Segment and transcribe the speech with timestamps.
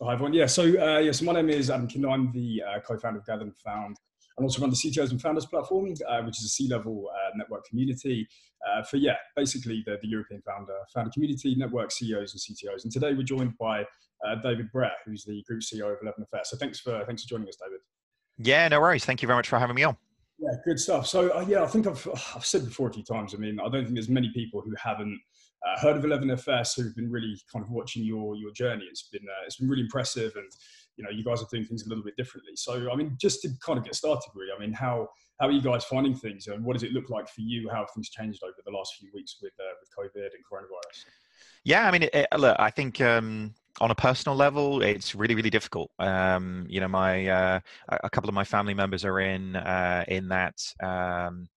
[0.00, 0.32] Hi everyone.
[0.32, 2.12] Yeah, so uh, yeah, so my name is Adam Kindle.
[2.12, 3.96] I'm the uh, co-founder of Gather and Found,
[4.36, 7.66] and also run the CTOs and Founders platform, uh, which is a C-level uh, network
[7.66, 8.28] community
[8.64, 12.84] uh, for yeah, basically the, the European founder founder community, network CEOs and CTOs.
[12.84, 13.80] And today we're joined by
[14.24, 16.44] uh, David Brear, who's the group CEO of 11FS.
[16.44, 17.80] So thanks for thanks for joining us, David.
[18.38, 19.04] Yeah, no worries.
[19.04, 19.96] Thank you very much for having me on.
[20.38, 21.08] Yeah, good stuff.
[21.08, 23.34] So uh, yeah, I think I've I've said before a few times.
[23.34, 25.20] I mean, I don't think there's many people who haven't
[25.66, 28.84] uh, heard of 11FS who've been really kind of watching your your journey.
[28.88, 30.50] It's been uh, it's been really impressive, and
[30.96, 32.52] you know you guys are doing things a little bit differently.
[32.56, 34.52] So I mean, just to kind of get started, really.
[34.56, 35.08] I mean, how
[35.40, 37.68] how are you guys finding things, and what does it look like for you?
[37.70, 41.04] How have things changed over the last few weeks with uh, with COVID and coronavirus?
[41.64, 45.50] Yeah, I mean, it, look, I think um, on a personal level, it's really, really
[45.50, 45.90] difficult.
[45.98, 50.28] Um, you know, my uh, a couple of my family members are in uh, in
[50.28, 50.54] that.
[50.82, 51.48] Um,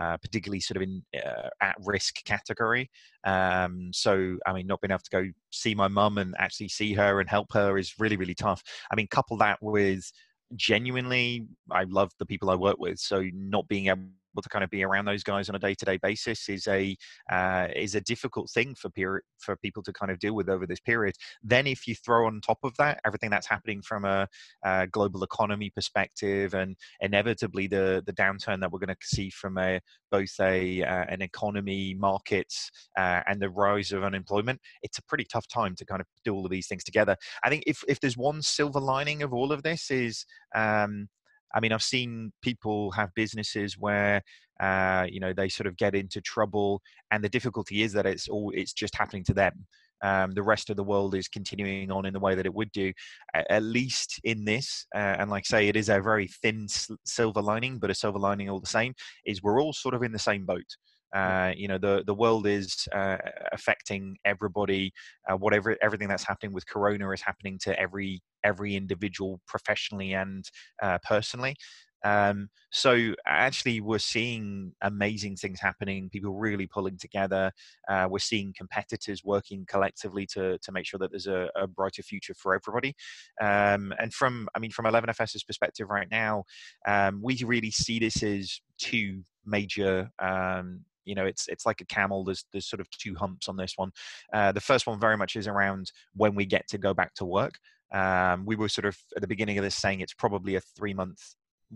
[0.00, 2.90] uh, particularly sort of in uh, at risk category.
[3.24, 6.92] Um, so, I mean, not being able to go see my mum and actually see
[6.94, 8.62] her and help her is really, really tough.
[8.90, 10.10] I mean, couple that with
[10.54, 12.98] genuinely, I love the people I work with.
[12.98, 14.04] So, not being able
[14.36, 16.96] able to kind of be around those guys on a day-to-day basis is a
[17.30, 20.66] uh, is a difficult thing for period for people to kind of deal with over
[20.66, 21.14] this period.
[21.42, 24.28] Then, if you throw on top of that everything that's happening from a,
[24.64, 29.58] a global economy perspective, and inevitably the the downturn that we're going to see from
[29.58, 35.02] a both a uh, an economy, markets, uh, and the rise of unemployment, it's a
[35.02, 37.16] pretty tough time to kind of do all of these things together.
[37.42, 41.08] I think if if there's one silver lining of all of this is um,
[41.54, 44.22] I mean, I've seen people have businesses where
[44.60, 46.80] uh, you know they sort of get into trouble,
[47.10, 49.66] and the difficulty is that it's all it's just happening to them.
[50.02, 52.70] Um, the rest of the world is continuing on in the way that it would
[52.72, 52.92] do,
[53.34, 54.86] at least in this.
[54.94, 56.66] Uh, and like I say, it is a very thin
[57.04, 58.94] silver lining, but a silver lining all the same.
[59.24, 60.66] Is we're all sort of in the same boat.
[61.14, 63.16] Uh, you know the the world is uh,
[63.52, 64.92] affecting everybody.
[65.28, 70.48] Uh, whatever everything that's happening with Corona is happening to every every individual professionally and
[70.82, 71.56] uh, personally.
[72.04, 76.08] Um, so actually, we're seeing amazing things happening.
[76.10, 77.50] People really pulling together.
[77.88, 82.02] Uh, we're seeing competitors working collectively to to make sure that there's a, a brighter
[82.02, 82.94] future for everybody.
[83.40, 86.44] Um, and from I mean, from 11FS's perspective right now,
[86.86, 91.86] um, we really see this as two major um, you know it's it's like a
[91.86, 93.90] camel there's there's sort of two humps on this one.
[94.32, 97.24] Uh, the first one very much is around when we get to go back to
[97.24, 97.54] work.
[97.94, 100.92] Um, we were sort of at the beginning of this saying it's probably a three
[100.92, 101.22] month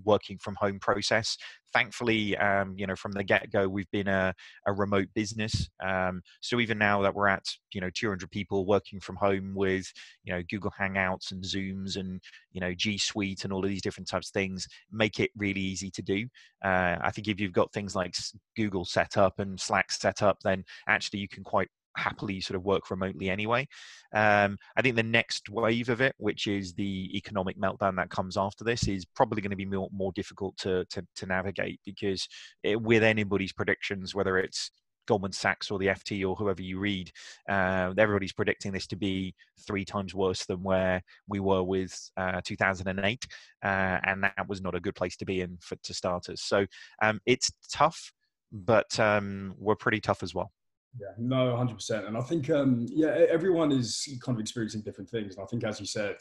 [0.05, 1.37] working from home process.
[1.73, 4.34] Thankfully, um, you know, from the get go, we've been a,
[4.67, 5.69] a remote business.
[5.84, 9.87] Um, so even now that we're at, you know, 200 people working from home with,
[10.25, 12.21] you know, Google Hangouts and Zooms and,
[12.53, 15.61] you know, G Suite and all of these different types of things, make it really
[15.61, 16.27] easy to do.
[16.65, 18.15] Uh, I think if you've got things like
[18.56, 22.65] Google set up and Slack set up, then actually you can quite happily sort of
[22.65, 23.67] work remotely anyway.
[24.15, 28.37] Um, I think the next wave of it, which is the economic meltdown that comes
[28.37, 32.29] after this, is probably going to be more, more difficult to, to, to navigate because
[32.62, 34.71] it, with anybody's predictions, whether it's
[35.06, 37.11] Goldman Sachs or the FT or whoever you read,
[37.49, 39.34] uh, everybody's predicting this to be
[39.67, 43.27] three times worse than where we were with uh, 2008,
[43.65, 46.43] uh, and that was not a good place to be in for to starters.
[46.43, 46.65] So
[47.03, 48.12] um, it's tough,
[48.53, 50.53] but um, we're pretty tough as well.
[50.99, 52.06] Yeah, no, hundred percent.
[52.06, 55.37] And I think, um, yeah, everyone is kind of experiencing different things.
[55.37, 56.17] And I think, as you said,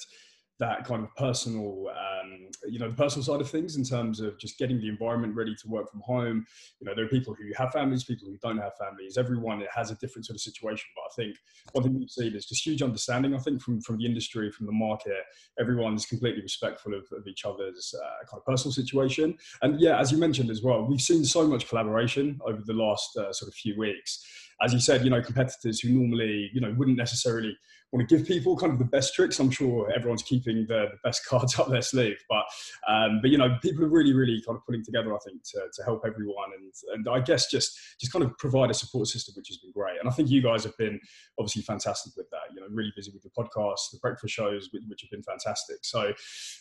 [0.60, 4.38] that kind of personal, um, you know, the personal side of things in terms of
[4.38, 6.46] just getting the environment ready to work from home.
[6.82, 9.18] You know, there are people who have families, people who don't have families.
[9.18, 10.86] Everyone has a different sort of situation.
[10.96, 11.38] But I think
[11.72, 13.34] one thing we've seen is just huge understanding.
[13.34, 15.24] I think from from the industry, from the market,
[15.60, 19.38] everyone is completely respectful of, of each other's uh, kind of personal situation.
[19.62, 23.16] And yeah, as you mentioned as well, we've seen so much collaboration over the last
[23.16, 24.24] uh, sort of few weeks
[24.62, 27.58] as you said, you know, competitors who normally, you know, wouldn't necessarily
[27.92, 29.40] want to give people kind of the best tricks.
[29.40, 32.44] I'm sure everyone's keeping the, the best cards up their sleeve, but
[32.88, 35.62] um, but you know, people are really, really kind of putting together, I think, to,
[35.74, 39.34] to help everyone, and and I guess just just kind of provide a support system,
[39.36, 40.00] which has been great.
[40.00, 41.00] And I think you guys have been
[41.40, 42.54] obviously fantastic with that.
[42.54, 45.78] You know, really busy with the podcast, the breakfast shows, which have been fantastic.
[45.84, 46.14] So,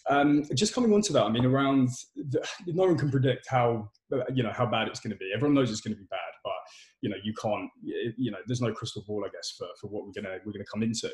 [0.09, 3.91] um, just coming on to that, I mean, around the, no one can predict how
[4.33, 5.31] you know how bad it's going to be.
[5.35, 6.53] Everyone knows it's going to be bad, but
[7.00, 10.05] you know you can't you know there's no crystal ball i guess for, for what
[10.05, 11.11] we're gonna we're gonna come into.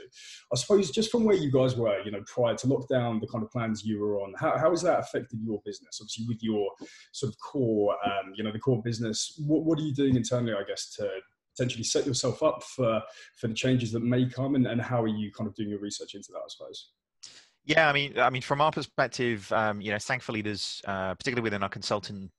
[0.53, 3.45] I suppose just from where you guys were you know prior to lockdown the kind
[3.45, 5.99] of plans you were on how, how has that affected your business?
[6.01, 6.71] Obviously with your
[7.13, 10.53] sort of core um, you know the core business what, what are you doing internally
[10.53, 11.09] i guess to
[11.57, 13.03] potentially set yourself up for
[13.37, 15.81] for the changes that may come and, and how are you kind of doing your
[15.81, 16.91] research into that i suppose?
[17.67, 21.43] Yeah, I mean, I mean, from our perspective, um, you know, thankfully, there's uh, particularly
[21.43, 22.31] within our consulting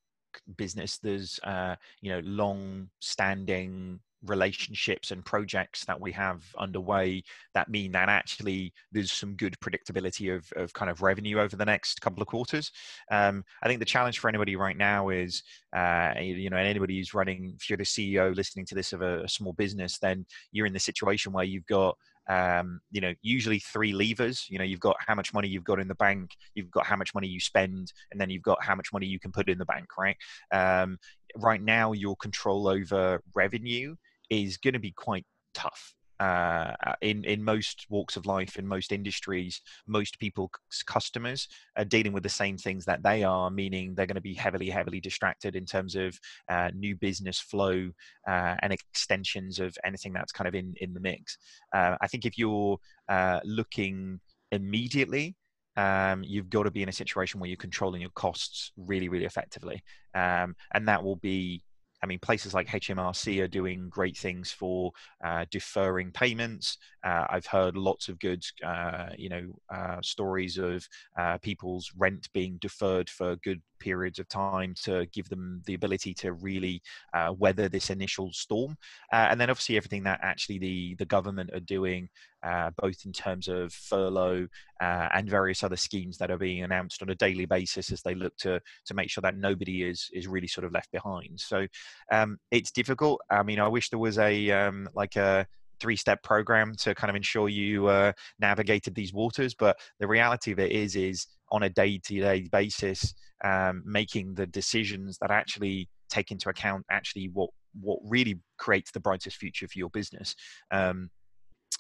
[0.58, 7.24] business there's uh, you know long standing relationships and projects that we have underway
[7.54, 11.66] that mean that actually there's some good predictability of, of kind of revenue over the
[11.66, 12.72] next couple of quarters.
[13.12, 15.44] Um, I think the challenge for anybody right now is,
[15.76, 19.02] uh, you know, and anybody who's running, if you're the CEO listening to this of
[19.02, 21.98] a, a small business, then you're in the situation where you've got
[22.30, 25.80] um, you know usually three levers you know you've got how much money you've got
[25.80, 28.76] in the bank you've got how much money you spend and then you've got how
[28.76, 30.18] much money you can put in the bank right?
[30.52, 30.98] Um,
[31.38, 33.96] right now your control over revenue
[34.30, 38.92] is going to be quite tough uh, in in most walks of life, in most
[38.92, 40.50] industries, most people's
[40.86, 44.34] customers are dealing with the same things that they are, meaning they're going to be
[44.34, 46.18] heavily, heavily distracted in terms of
[46.50, 47.90] uh, new business flow
[48.28, 51.38] uh, and extensions of anything that's kind of in in the mix.
[51.74, 52.78] Uh, I think if you're
[53.10, 54.20] uh, looking
[54.52, 55.36] immediately.
[55.78, 59.26] Um, you've got to be in a situation where you're controlling your costs really, really
[59.26, 59.84] effectively,
[60.14, 61.64] um, and that will be
[62.04, 64.92] I mean, places like HMRC are doing great things for
[65.24, 66.78] uh, deferring payments.
[67.04, 70.88] Uh, I've heard lots of good, uh, you know, uh, stories of
[71.18, 76.14] uh, people's rent being deferred for good periods of time to give them the ability
[76.14, 76.82] to really
[77.14, 78.78] uh, weather this initial storm.
[79.12, 82.10] Uh, and then obviously everything that actually the, the government are doing,
[82.44, 84.48] uh, both in terms of furlough
[84.82, 88.16] uh, and various other schemes that are being announced on a daily basis as they
[88.16, 91.40] look to, to make sure that nobody is, is really sort of left behind.
[91.40, 91.68] So
[92.12, 93.22] um, it's difficult.
[93.30, 95.48] I mean, I wish there was a, um, like a,
[95.80, 100.52] three step program to kind of ensure you uh, navigated these waters but the reality
[100.52, 105.32] of it is is on a day to day basis um, making the decisions that
[105.32, 107.50] actually take into account actually what
[107.82, 110.36] what really creates the brightest future for your business
[110.72, 111.10] um,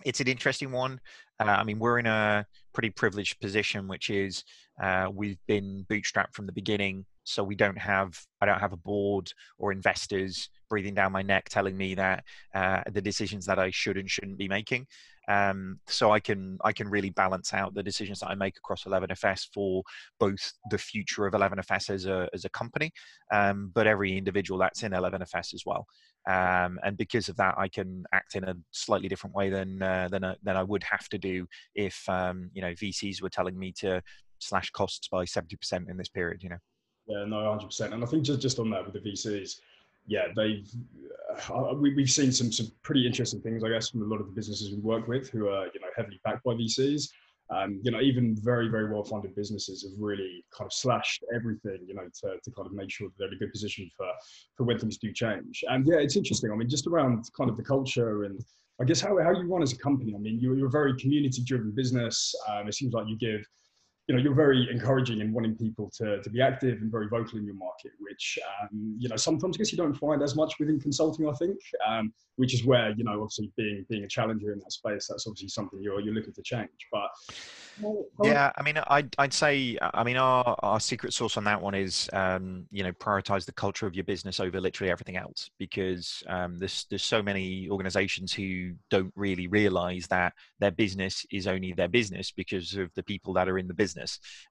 [0.03, 0.99] it's an interesting one.
[1.39, 4.43] Uh, I mean, we're in a pretty privileged position, which is
[4.81, 8.77] uh, we've been bootstrapped from the beginning, so we don't have I don't have a
[8.77, 12.23] board or investors breathing down my neck telling me that
[12.53, 14.87] uh, the decisions that I should and shouldn't be making.
[15.27, 18.83] Um, so I can I can really balance out the decisions that I make across
[18.83, 19.83] 11FS for
[20.19, 22.91] both the future of 11FS as a as a company,
[23.33, 25.85] um, but every individual that's in 11FS as well.
[26.27, 30.07] Um, and because of that, I can act in a slightly different way than uh,
[30.09, 33.57] than a, than I would have to do if um, you know VCs were telling
[33.57, 34.01] me to
[34.39, 36.43] slash costs by 70% in this period.
[36.43, 36.57] You know.
[37.07, 37.93] Yeah, no, 100%.
[37.93, 39.59] And I think just just on that with the VCs,
[40.07, 40.67] yeah, they've
[41.49, 44.27] uh, we, have seen some some pretty interesting things, I guess, from a lot of
[44.27, 47.09] the businesses we work with who are you know heavily backed by VCs.
[47.51, 51.79] Um, you know, even very very well funded businesses have really kind of slashed everything,
[51.87, 54.07] you know, to, to kind of make sure that they're in a good position for
[54.55, 55.63] for when things do change.
[55.67, 56.51] And yeah, it's interesting.
[56.51, 58.39] I mean, just around kind of the culture and
[58.81, 60.13] I guess how how you run as a company.
[60.15, 62.33] I mean, you're, you're a very community driven business.
[62.49, 63.45] Um, it seems like you give
[64.07, 67.39] you know you're very encouraging and wanting people to, to be active and very vocal
[67.39, 70.53] in your market which um, you know sometimes I guess you don't find as much
[70.59, 71.57] within consulting I think
[71.87, 75.25] um, which is where you know obviously being being a challenger in that space that's
[75.27, 77.09] obviously something you're you're looking to change but
[78.23, 81.75] yeah i mean i'd, I'd say i mean our, our secret sauce on that one
[81.75, 86.23] is um, you know prioritize the culture of your business over literally everything else because
[86.27, 91.73] um, there's there's so many organizations who don't really realize that their business is only
[91.73, 93.94] their business because of the people that are in the business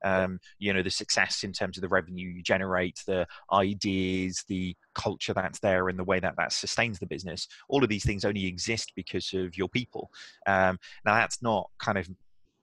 [0.05, 4.75] um, you know the success in terms of the revenue you generate the ideas the
[4.95, 8.25] culture that's there and the way that that sustains the business all of these things
[8.25, 10.11] only exist because of your people.
[10.47, 12.09] Um, now that's not kind of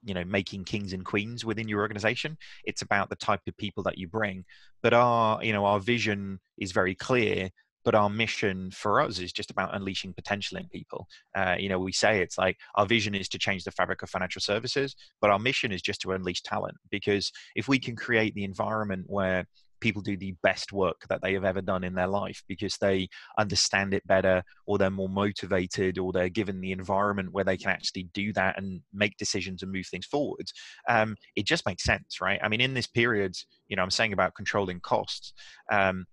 [0.04, 2.36] you know making kings and queens within your organization.
[2.64, 4.44] It's about the type of people that you bring.
[4.82, 7.50] But our you know our vision is very clear
[7.84, 11.06] but our mission for us is just about unleashing potential in people.
[11.36, 14.10] Uh, you know we say it's like our vision is to change the fabric of
[14.10, 18.34] financial services but our mission is just to unleash talent because if we can create
[18.34, 19.46] the environment where
[19.80, 23.08] people do the best work that they have ever done in their life because they
[23.36, 27.70] understand it better or they're more motivated or they're given the environment where they can
[27.70, 30.46] actually do that and make decisions and move things forward
[30.88, 32.38] um, it just makes sense right?
[32.42, 33.34] I mean in this period
[33.68, 35.32] you know i'm saying about controlling costs
[35.70, 36.06] um,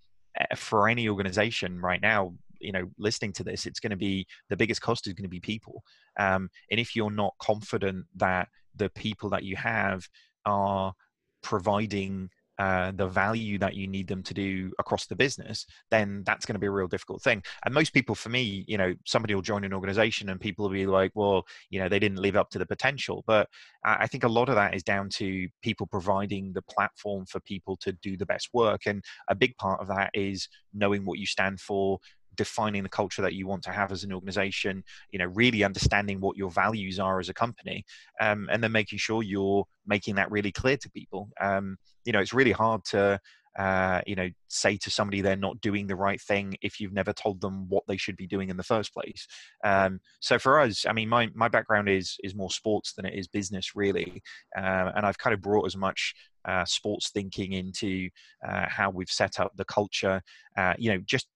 [0.56, 4.58] for any organization right now you know listening to this it's going to be the
[4.58, 5.84] biggest cost is going to be people.
[6.18, 10.08] Um, and if you're not confident that the people that you have
[10.46, 10.94] are
[11.42, 16.46] providing uh, the value that you need them to do across the business, then that's
[16.46, 17.42] going to be a real difficult thing.
[17.64, 20.74] And most people, for me, you know, somebody will join an organization and people will
[20.74, 23.24] be like, well, you know, they didn't live up to the potential.
[23.26, 23.48] But
[23.86, 27.78] I think a lot of that is down to people providing the platform for people
[27.78, 28.82] to do the best work.
[28.86, 32.00] And a big part of that is knowing what you stand for,
[32.36, 36.20] defining the culture that you want to have as an organization you know really understanding
[36.20, 37.84] what your values are as a company
[38.22, 42.20] um, and then making sure you're making that really clear to people um, you know
[42.20, 43.20] it's really hard to
[43.58, 47.12] uh, you know, say to somebody they're not doing the right thing if you've never
[47.12, 49.28] told them what they should be doing in the first place.
[49.66, 53.16] Um, so for us, I mean, my my background is is more sports than it
[53.16, 54.22] is business, really,
[54.58, 56.14] uh, and I've kind of brought as much
[56.46, 58.10] uh, sports thinking into
[58.48, 60.22] uh, how we've set up the culture.
[60.58, 61.28] Uh, you know, just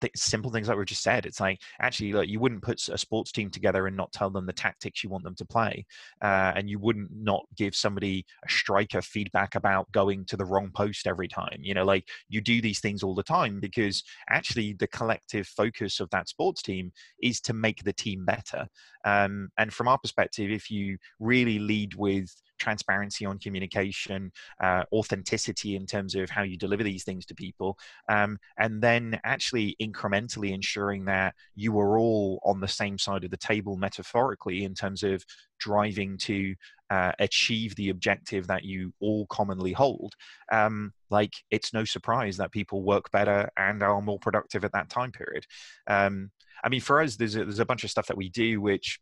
[0.00, 1.26] th- simple things like we just said.
[1.26, 4.46] It's like actually, like you wouldn't put a sports team together and not tell them
[4.46, 5.86] the tactics you want them to play,
[6.22, 10.70] uh, and you wouldn't not give somebody a striker feedback about going to the wrong
[10.74, 11.58] post every time.
[11.60, 16.00] You know, like you do these things all the time because actually the collective focus
[16.00, 16.92] of that sports team
[17.22, 18.66] is to make the team better.
[19.08, 25.76] Um, and from our perspective, if you really lead with transparency on communication, uh, authenticity
[25.76, 30.52] in terms of how you deliver these things to people, um, and then actually incrementally
[30.52, 35.02] ensuring that you are all on the same side of the table metaphorically in terms
[35.02, 35.24] of
[35.58, 36.54] driving to
[36.90, 40.14] uh, achieve the objective that you all commonly hold.
[40.50, 44.90] Um, like it's no surprise that people work better and are more productive at that
[44.90, 45.44] time period.
[45.86, 46.30] Um,
[46.62, 49.00] I mean, for us, there's a, there's a bunch of stuff that we do which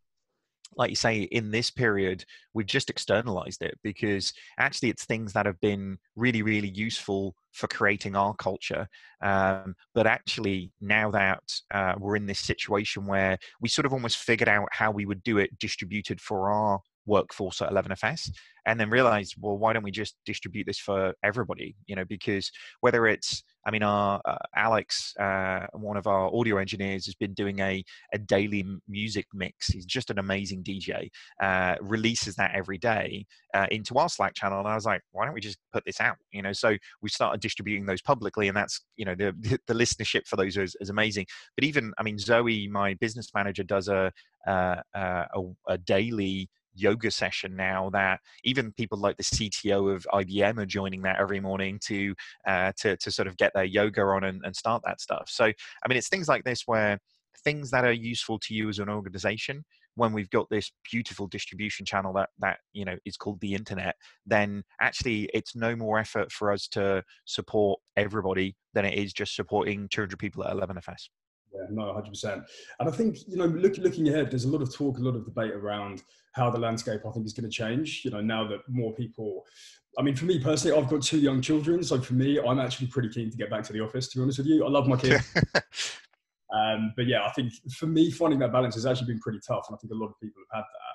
[0.76, 5.46] like you say, in this period, we've just externalized it because actually it's things that
[5.46, 8.88] have been really, really useful for creating our culture.
[9.22, 14.18] Um, but actually, now that uh, we're in this situation where we sort of almost
[14.18, 18.30] figured out how we would do it distributed for our workforce at 11FS
[18.66, 21.76] and then realized, well, why don't we just distribute this for everybody?
[21.86, 26.58] You know, because whether it's, I mean, our uh, Alex, uh, one of our audio
[26.58, 27.82] engineers, has been doing a
[28.12, 29.68] a daily music mix.
[29.68, 31.08] He's just an amazing DJ.
[31.40, 35.24] Uh, releases that every day uh, into our Slack channel, and I was like, why
[35.24, 36.16] don't we just put this out?
[36.32, 39.32] You know, so we started distributing those publicly, and that's you know the
[39.66, 41.26] the listenership for those is, is amazing.
[41.56, 44.12] But even, I mean, Zoe, my business manager, does a
[44.46, 50.06] uh, uh, a, a daily yoga session now that even people like the CTO of
[50.12, 52.14] IBM are joining that every morning to
[52.46, 55.28] uh, to to sort of get their yoga on and, and start that stuff.
[55.28, 56.98] So I mean, it's things like this where
[57.44, 59.64] things that are useful to you as an organization
[59.94, 63.94] when we've got this beautiful distribution channel that that you know is called the internet
[64.26, 69.34] then actually it's no more effort for us to support everybody than it is just
[69.34, 71.08] supporting 200 people at 11fs
[71.56, 72.44] yeah, no, 100%.
[72.80, 75.16] And I think, you know, look, looking ahead, there's a lot of talk, a lot
[75.16, 78.02] of debate around how the landscape, I think, is going to change.
[78.04, 79.44] You know, now that more people,
[79.98, 81.82] I mean, for me personally, I've got two young children.
[81.82, 84.22] So for me, I'm actually pretty keen to get back to the office, to be
[84.22, 84.64] honest with you.
[84.64, 85.24] I love my kids.
[86.54, 89.66] um, but yeah, I think for me, finding that balance has actually been pretty tough.
[89.68, 90.85] And I think a lot of people have had that.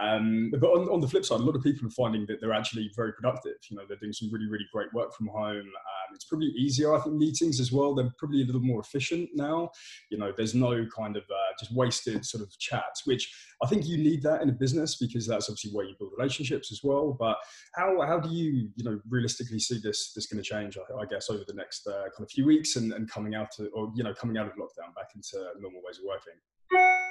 [0.00, 2.52] Um, but on, on, the flip side, a lot of people are finding that they're
[2.52, 3.54] actually very productive.
[3.68, 5.56] You know, they're doing some really, really great work from home.
[5.56, 7.94] Um, it's probably easier, I think, meetings as well.
[7.94, 9.70] They're probably a little more efficient now.
[10.10, 13.28] You know, there's no kind of uh, just wasted sort of chats, which
[13.62, 16.70] I think you need that in a business because that's obviously where you build relationships
[16.70, 17.16] as well.
[17.18, 17.36] But
[17.74, 20.78] how, how do you, you know, realistically see this this going to change?
[20.78, 23.50] I, I, guess over the next uh, kind of few weeks and, and coming out
[23.56, 27.07] to, or you know, coming out of lockdown back into normal ways of working.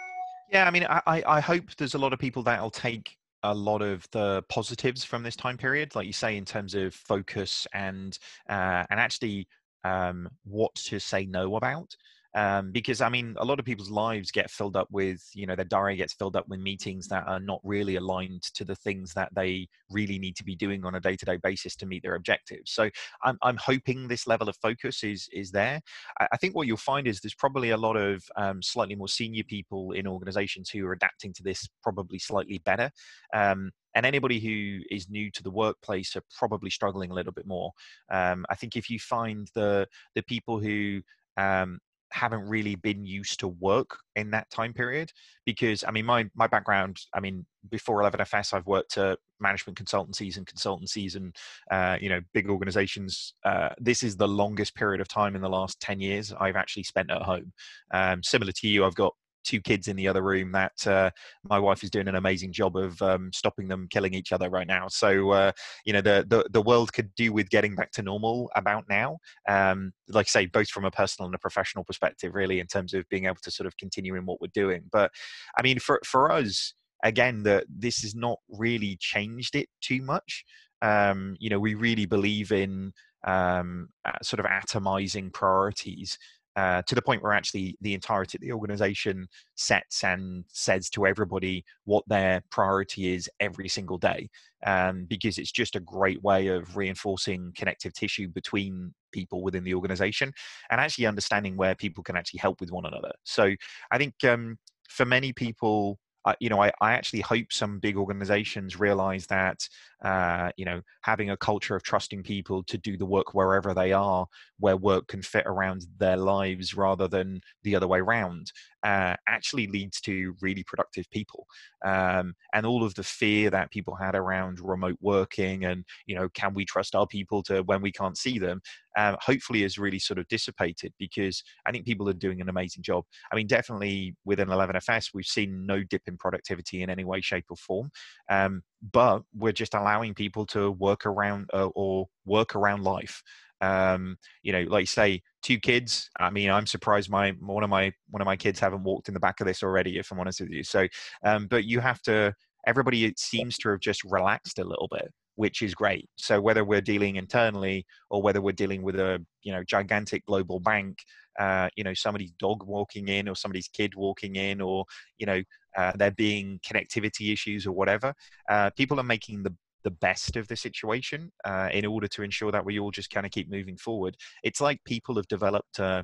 [0.49, 3.81] Yeah, I mean, I, I hope there's a lot of people that'll take a lot
[3.81, 8.17] of the positives from this time period, like you say, in terms of focus and
[8.49, 9.47] uh, and actually
[9.83, 11.95] um, what to say no about
[12.37, 15.55] um, because I mean, a lot of people's lives get filled up with, you know,
[15.55, 19.11] their diary gets filled up with meetings that are not really aligned to the things
[19.15, 22.69] that they really need to be doing on a day-to-day basis to meet their objectives.
[22.71, 22.91] So
[23.23, 25.81] I'm, I'm hoping this level of focus is is there.
[26.19, 29.07] I, I think what you'll find is there's probably a lot of um, slightly more
[29.07, 32.91] senior people in organizations who are adapting to this probably slightly better.
[33.33, 37.47] Um, and anybody who is new to the workplace are probably struggling a little bit
[37.47, 37.71] more.
[38.11, 41.01] Um, I think if you find the the people who
[41.37, 41.79] um,
[42.11, 45.11] haven't really been used to work in that time period
[45.45, 50.37] because i mean my my background i mean before 11fs i've worked at management consultancies
[50.37, 51.35] and consultancies and
[51.71, 53.33] uh, you know big organizations.
[53.43, 56.83] Uh, this is the longest period of time in the last 10 years i've actually
[56.83, 57.51] spent at home.
[57.91, 59.13] Um, similar to you i've got
[59.47, 61.09] two kids in the other room that uh,
[61.43, 64.67] my wife is doing an amazing job of um, stopping them killing each other right
[64.67, 64.87] now.
[64.89, 65.51] So uh,
[65.85, 69.19] you know the, the, the world could do with getting back to normal about now.
[69.47, 72.93] Um, like I say, both from a personal and a professional perspective, really, in terms
[72.93, 74.83] of being able to sort of continue in what we're doing.
[74.91, 75.11] But
[75.57, 76.73] I mean, for for us,
[77.03, 80.43] again, that this has not really changed it too much.
[80.81, 82.91] Um, you know, we really believe in
[83.25, 83.89] um,
[84.21, 86.17] sort of atomizing priorities
[86.57, 91.05] uh, to the point where actually the entirety of the organization sets and says to
[91.05, 94.27] everybody what their priority is every single day
[94.65, 99.75] um, because it's just a great way of reinforcing connective tissue between people within the
[99.75, 100.33] organization
[100.71, 103.11] and actually understanding where people can actually help with one another.
[103.23, 103.53] So
[103.91, 104.57] i think um,
[104.89, 105.99] for many people
[106.39, 109.67] You know, I, I actually hope some big organizations realize that,
[110.03, 113.93] uh, you know, having a culture of trusting people to do the work wherever they
[113.93, 114.27] are,
[114.59, 118.51] where work can fit around their lives rather than the other way around,
[118.83, 121.47] uh, actually leads to really productive people.
[121.85, 126.29] Um, and all of the fear that people had around remote working and, you know,
[126.29, 128.61] can we trust our people to when we can't see them,
[128.97, 132.83] um, hopefully is really sort of dissipated because I think people are doing an amazing
[132.83, 133.03] job.
[133.31, 137.45] I mean, definitely within 11FS, we've seen no dip in productivity in any way, shape,
[137.49, 137.91] or form.
[138.29, 143.21] Um, but we're just allowing people to work around uh, or work around life.
[143.61, 146.09] Um, you know, like you say, two kids.
[146.19, 149.13] I mean, I'm surprised my one of my one of my kids haven't walked in
[149.13, 149.97] the back of this already.
[149.97, 150.87] If I'm honest with you, so
[151.23, 152.33] um, but you have to.
[152.65, 156.09] Everybody seems to have just relaxed a little bit which is great.
[156.17, 160.59] So whether we're dealing internally or whether we're dealing with a you know gigantic global
[160.59, 160.97] bank,
[161.39, 164.83] uh, you know somebody's dog walking in or somebody's kid walking in, or
[165.19, 165.41] you know
[165.77, 168.13] uh, there being connectivity issues or whatever,
[168.49, 169.55] uh, people are making the
[169.87, 173.25] the best of the situation uh, in order to ensure that we all just kind
[173.25, 174.17] of keep moving forward.
[174.43, 176.03] It's like people have developed a,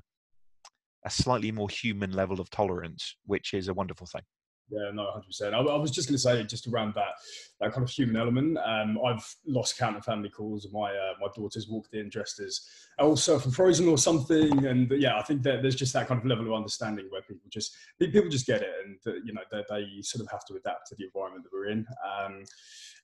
[1.05, 4.21] a slightly more human level of tolerance, which is a wonderful thing.
[4.69, 5.53] Yeah, no, hundred percent.
[5.53, 7.13] I, I, was just going to say, just around that
[7.59, 8.57] that kind of human element.
[8.57, 10.67] Um, I've lost count of family calls.
[10.71, 12.61] My uh, my daughter's walked in dressed as
[12.97, 16.25] Elsa from Frozen or something, and yeah, I think that there's just that kind of
[16.25, 19.63] level of understanding where people just people just get it, and uh, you know they,
[19.69, 21.85] they sort of have to adapt to the environment that we're in.
[22.07, 22.43] Um,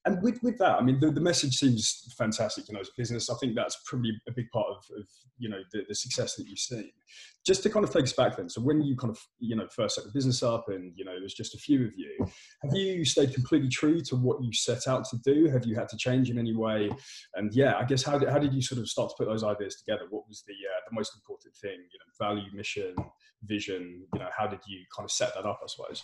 [0.05, 2.91] and with, with that, I mean, the, the message seems fantastic, you know, as a
[2.97, 3.29] business.
[3.29, 5.05] I think that's probably a big part of, of
[5.37, 6.91] you know, the, the success that you've seen.
[7.45, 8.49] Just to kind of take us back then.
[8.49, 11.11] So when you kind of, you know, first set the business up and, you know,
[11.11, 12.17] there was just a few of you,
[12.63, 15.45] have you stayed completely true to what you set out to do?
[15.49, 16.89] Have you had to change in any way?
[17.35, 19.43] And yeah, I guess how did, how did you sort of start to put those
[19.43, 20.05] ideas together?
[20.09, 22.95] What was the, uh, the most important thing, you know, value, mission,
[23.43, 26.03] vision, you know, how did you kind of set that up, I suppose?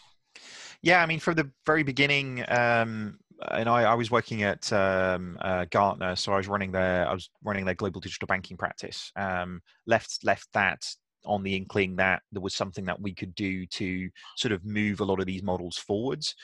[0.81, 3.19] Yeah, I mean, from the very beginning, um,
[3.51, 7.13] and I, I, was working at um, uh, Gartner, so I was running their I
[7.13, 9.11] was running their global digital banking practice.
[9.15, 10.85] Um, left left that
[11.25, 14.99] on the inkling that there was something that we could do to sort of move
[14.99, 16.35] a lot of these models forwards.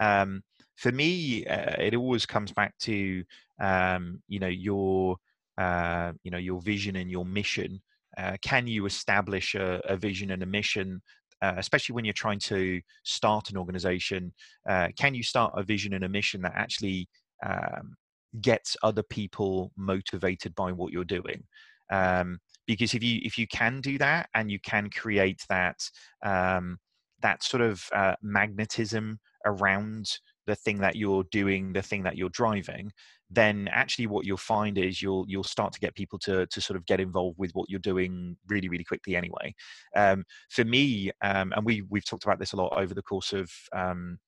[0.00, 0.42] Um,
[0.76, 3.24] for me, uh, it always comes back to
[3.60, 5.16] um, you know your
[5.56, 7.80] uh, you know your vision and your mission.
[8.16, 11.00] Uh, can you establish a, a, vision and a mission
[11.42, 14.32] uh, especially when you're trying to start an organization,
[14.68, 17.08] uh, can you start a vision and a mission that actually
[17.46, 17.94] um,
[18.40, 21.44] gets other people motivated by what you're doing?
[21.90, 25.80] Um, because if you if you can do that and you can create that
[26.24, 26.78] um,
[27.20, 32.28] that sort of uh, magnetism around the thing that you're doing, the thing that you're
[32.28, 32.92] driving,
[33.30, 36.76] then actually what you'll find is you'll you'll start to get people to to sort
[36.76, 39.54] of get involved with what you're doing really really quickly anyway.
[39.96, 43.32] Um, for me, um, and we we've talked about this a lot over the course
[43.32, 44.18] of um,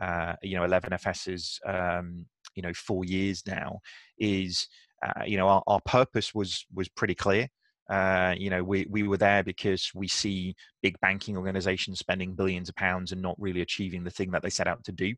[0.00, 2.26] uh, you know 11FS's um,
[2.56, 3.78] you know four years now
[4.18, 4.68] is
[5.04, 7.48] uh, you know our, our purpose was was pretty clear.
[7.88, 12.68] Uh, you know, we, we were there because we see big banking organizations spending billions
[12.68, 15.14] of pounds and not really achieving the thing that they set out to do.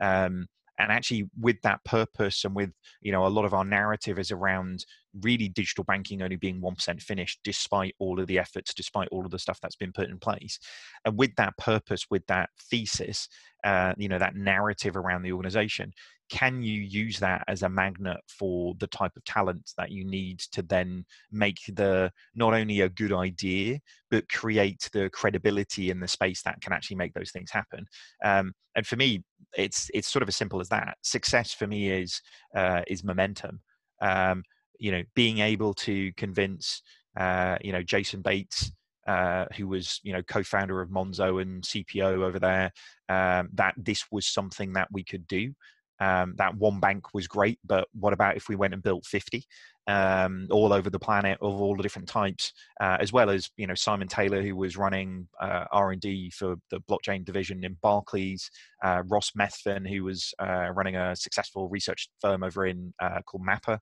[0.00, 4.18] Um, and actually with that purpose and with you know a lot of our narrative
[4.18, 4.84] is around
[5.22, 9.30] really digital banking only being 1% finished despite all of the efforts despite all of
[9.30, 10.58] the stuff that's been put in place.
[11.04, 13.28] And with that purpose with that thesis
[13.64, 15.92] uh, you know that narrative around the organization
[16.30, 20.38] can you use that as a magnet for the type of talent that you need
[20.38, 23.78] to then make the not only a good idea
[24.10, 27.86] but create the credibility in the space that can actually make those things happen?
[28.24, 29.22] Um, and for me
[29.56, 30.98] it's it's sort of as simple as that.
[31.02, 32.20] Success for me is
[32.54, 33.60] uh, is momentum.
[34.00, 34.44] Um,
[34.78, 36.82] you know being able to convince
[37.16, 38.72] uh, you know jason bates
[39.06, 42.70] uh, who was you know co-founder of monzo and cpo over there
[43.08, 45.52] um, that this was something that we could do
[46.00, 49.44] um, that one bank was great, but what about if we went and built 50
[49.88, 53.66] um, all over the planet of all the different types, uh, as well as you
[53.66, 57.76] know Simon Taylor, who was running uh, R and D for the blockchain division in
[57.82, 58.50] Barclays,
[58.84, 63.44] uh, Ross Methven, who was uh, running a successful research firm over in uh, called
[63.44, 63.80] Mapa.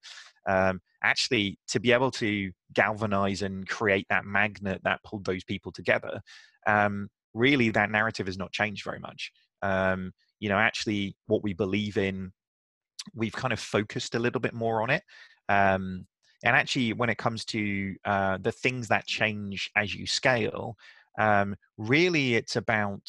[0.48, 5.72] Um, actually, to be able to galvanize and create that magnet that pulled those people
[5.72, 6.20] together,
[6.68, 9.32] um, really that narrative has not changed very much.
[9.60, 12.32] Um, you know actually what we believe in
[13.14, 15.02] we've kind of focused a little bit more on it
[15.48, 16.06] um,
[16.44, 20.76] and actually when it comes to uh, the things that change as you scale
[21.18, 23.02] um, really it's about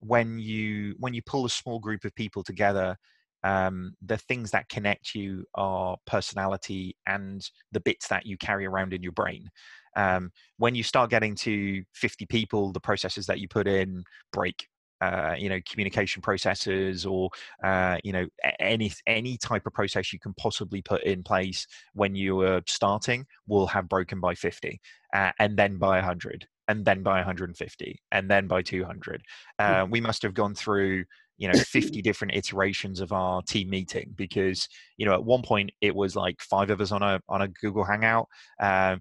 [0.00, 2.96] when you when you pull a small group of people together
[3.44, 8.92] um, the things that connect you are personality and the bits that you carry around
[8.92, 9.48] in your brain.
[9.96, 14.68] Um, when you start getting to 50 people the processes that you put in break
[15.00, 17.30] uh, you know communication processes or
[17.62, 18.26] uh, you know
[18.58, 23.26] any any type of process you can possibly put in place when you are starting
[23.46, 24.80] will have broken by 50
[25.14, 29.22] uh, and then by 100 and then by 150 and then by 200
[29.58, 29.64] hmm.
[29.64, 31.04] uh, we must have gone through
[31.38, 35.70] you know 50 different iterations of our team meeting because you know at one point
[35.80, 38.28] it was like five of us on a on a google hangout
[38.60, 38.96] uh,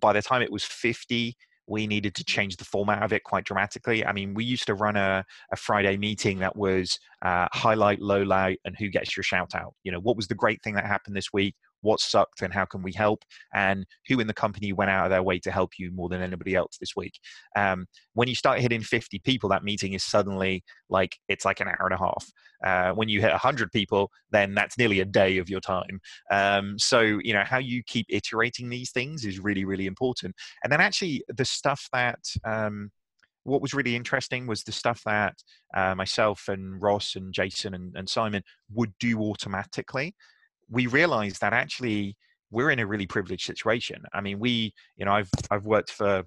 [0.00, 3.44] by the time it was 50 we needed to change the format of it quite
[3.44, 4.04] dramatically.
[4.04, 8.22] I mean, we used to run a, a Friday meeting that was uh, highlight, low
[8.22, 9.74] light, and who gets your shout out.
[9.84, 11.54] You know, what was the great thing that happened this week?
[11.82, 15.10] What sucked and how can we help and who in the company went out of
[15.10, 17.18] their way to help you more than anybody else this week.
[17.56, 21.68] Um, when you start hitting 50 people that meeting is suddenly like it's like an
[21.68, 22.26] hour and a half.
[22.64, 26.00] Uh, when you hit 100 people then that's nearly a day of your time.
[26.30, 30.34] Um, so you know how you keep iterating these things is really really important.
[30.62, 32.90] And then actually the stuff that um,
[33.44, 35.34] what was really interesting was the stuff that
[35.76, 38.42] uh, myself and Ross and Jason and, and Simon
[38.72, 40.14] would do automatically
[40.72, 42.16] we realized that actually
[42.50, 44.02] we're in a really privileged situation.
[44.12, 46.24] I mean, we, you know, I've I've worked for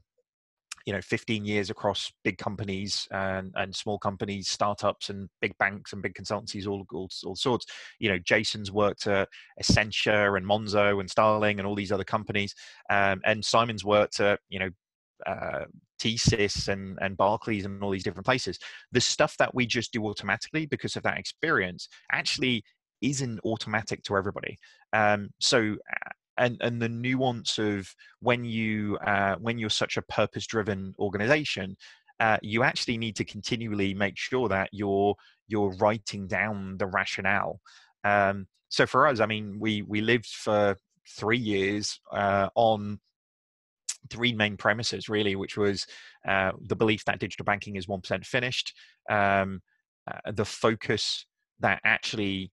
[0.85, 5.93] you know 15 years across big companies and, and small companies startups and big banks
[5.93, 7.65] and big consultancies all, all, all sorts
[7.97, 9.27] you know jason's worked at
[9.59, 12.53] accenture and monzo and starling and all these other companies
[12.91, 14.69] um, and simon's worked at you know
[15.25, 15.65] uh,
[16.67, 18.59] and, and Barclays and all these different places.
[18.91, 22.63] The stuff that we just do automatically because of that experience actually
[23.09, 24.57] isn't automatic to everybody.
[24.93, 25.77] Um, so
[26.37, 31.75] and and the nuance of when you uh, when you're such a purpose driven organization
[32.19, 35.15] uh, you actually need to continually make sure that you're
[35.47, 37.59] you're writing down the rationale
[38.03, 40.77] um, so for us i mean we we lived for
[41.17, 42.99] three years uh, on
[44.09, 45.85] three main premises really which was
[46.27, 48.73] uh, the belief that digital banking is 1% finished
[49.09, 49.61] um,
[50.11, 51.25] uh, the focus
[51.59, 52.51] that actually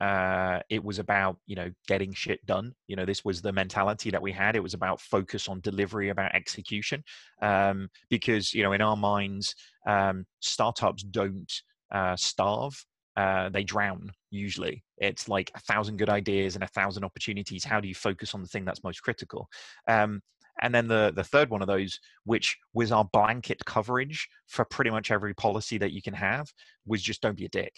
[0.00, 2.74] uh, it was about you know getting shit done.
[2.86, 4.56] You know this was the mentality that we had.
[4.56, 7.02] It was about focus on delivery about execution
[7.42, 9.54] um, because you know in our minds
[9.86, 11.52] um, startups don't
[11.92, 12.84] uh, starve
[13.16, 14.82] uh, they drown usually.
[14.98, 17.64] It's like a thousand good ideas and a thousand opportunities.
[17.64, 19.48] How do you focus on the thing that's most critical?
[19.88, 20.20] Um,
[20.62, 24.90] and then the the third one of those which was our blanket coverage for pretty
[24.90, 26.46] much every policy that you can have
[26.86, 27.72] was just don't be a dick.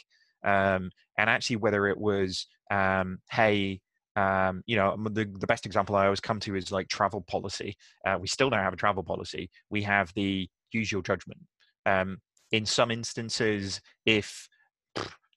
[0.45, 3.81] Um, and actually whether it was um, hey
[4.17, 7.77] um, you know the, the best example i always come to is like travel policy.
[8.07, 9.51] Uh, we still don't have a travel policy.
[9.71, 11.41] We have the usual judgment.
[11.85, 12.19] Um,
[12.53, 14.49] in some instances if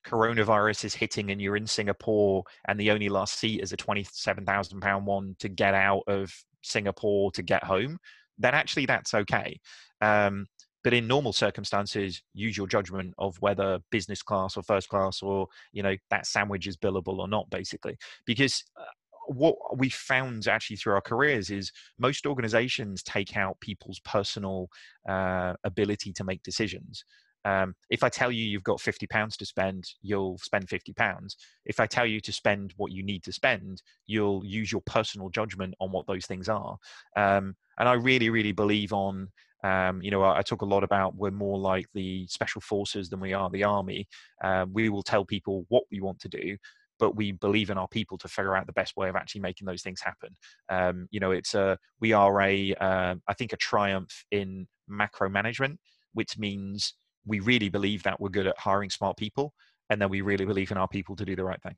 [0.06, 4.80] coronavirus is hitting and you're in singapore and the only last seat is a 27000
[4.80, 8.00] pound one to get out of singapore to get home
[8.39, 9.60] then actually that's okay.
[10.02, 10.48] Um,
[10.84, 15.48] but in normal circumstances use your judgment of whether business class or first class or
[15.72, 18.84] you know that sandwich is billable or not basically because uh,
[19.28, 24.68] what we found actually through our careers is most organizations take out people's personal
[25.08, 27.04] uh, ability to make decisions
[27.46, 31.38] um, if I tell you you've got fifty pounds to spend, you'll spend fifty pounds.
[31.65, 35.30] If I tell you to spend what you need to spend, you'll use your personal
[35.30, 36.78] judgment on what those things are.
[37.15, 39.30] Um, and I really, really believe on
[39.63, 43.19] um, you know, I, talk a lot about we're more like the special forces than
[43.19, 44.08] we are the army.
[44.43, 46.58] Uh, we will tell people what we want to do,
[46.98, 49.65] but we believe in our people to figure out the best way of actually making
[49.65, 50.36] those things happen.
[50.69, 55.30] Um, you know, it's a we are a uh, I think a triumph in macro
[55.30, 55.80] management,
[56.13, 56.93] which means
[57.26, 59.54] we really believe that we're good at hiring smart people,
[59.89, 61.76] and then we really believe in our people to do the right thing.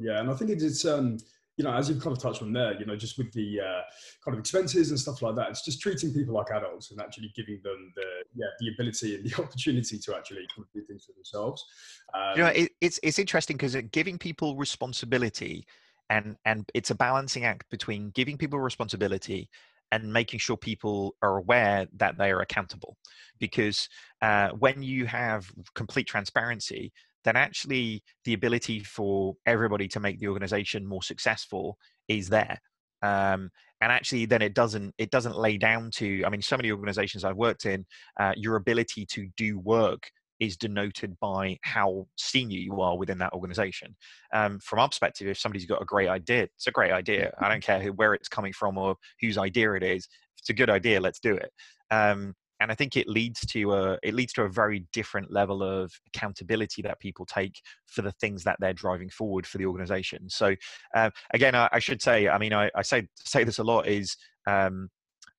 [0.00, 1.18] Yeah, and I think it's um,
[1.60, 3.82] you know, as you've kind of touched on there, you know, just with the uh,
[4.24, 7.30] kind of expenses and stuff like that, it's just treating people like adults and actually
[7.36, 11.62] giving them the yeah the ability and the opportunity to actually do things for themselves.
[12.14, 15.66] Um, you know, it, it's it's interesting because giving people responsibility
[16.08, 19.50] and and it's a balancing act between giving people responsibility
[19.92, 22.96] and making sure people are aware that they are accountable
[23.38, 23.86] because
[24.22, 26.90] uh, when you have complete transparency
[27.24, 31.76] then actually the ability for everybody to make the organization more successful
[32.08, 32.58] is there
[33.02, 36.70] um, and actually then it doesn't it doesn't lay down to i mean so many
[36.70, 37.84] organizations i've worked in
[38.18, 43.32] uh, your ability to do work is denoted by how senior you are within that
[43.34, 43.94] organization.
[44.32, 47.32] Um, from our perspective, if somebody's got a great idea, it's a great idea.
[47.38, 50.06] I don't care who, where it's coming from or whose idea it is.
[50.06, 51.52] If it's a good idea, let's do it.
[51.90, 55.62] Um, and I think it leads to a it leads to a very different level
[55.62, 60.28] of accountability that people take for the things that they're driving forward for the organization.
[60.28, 60.54] So
[60.94, 63.86] uh, again, I, I, should say, I mean, I, I, say say this a lot
[63.88, 64.90] is um,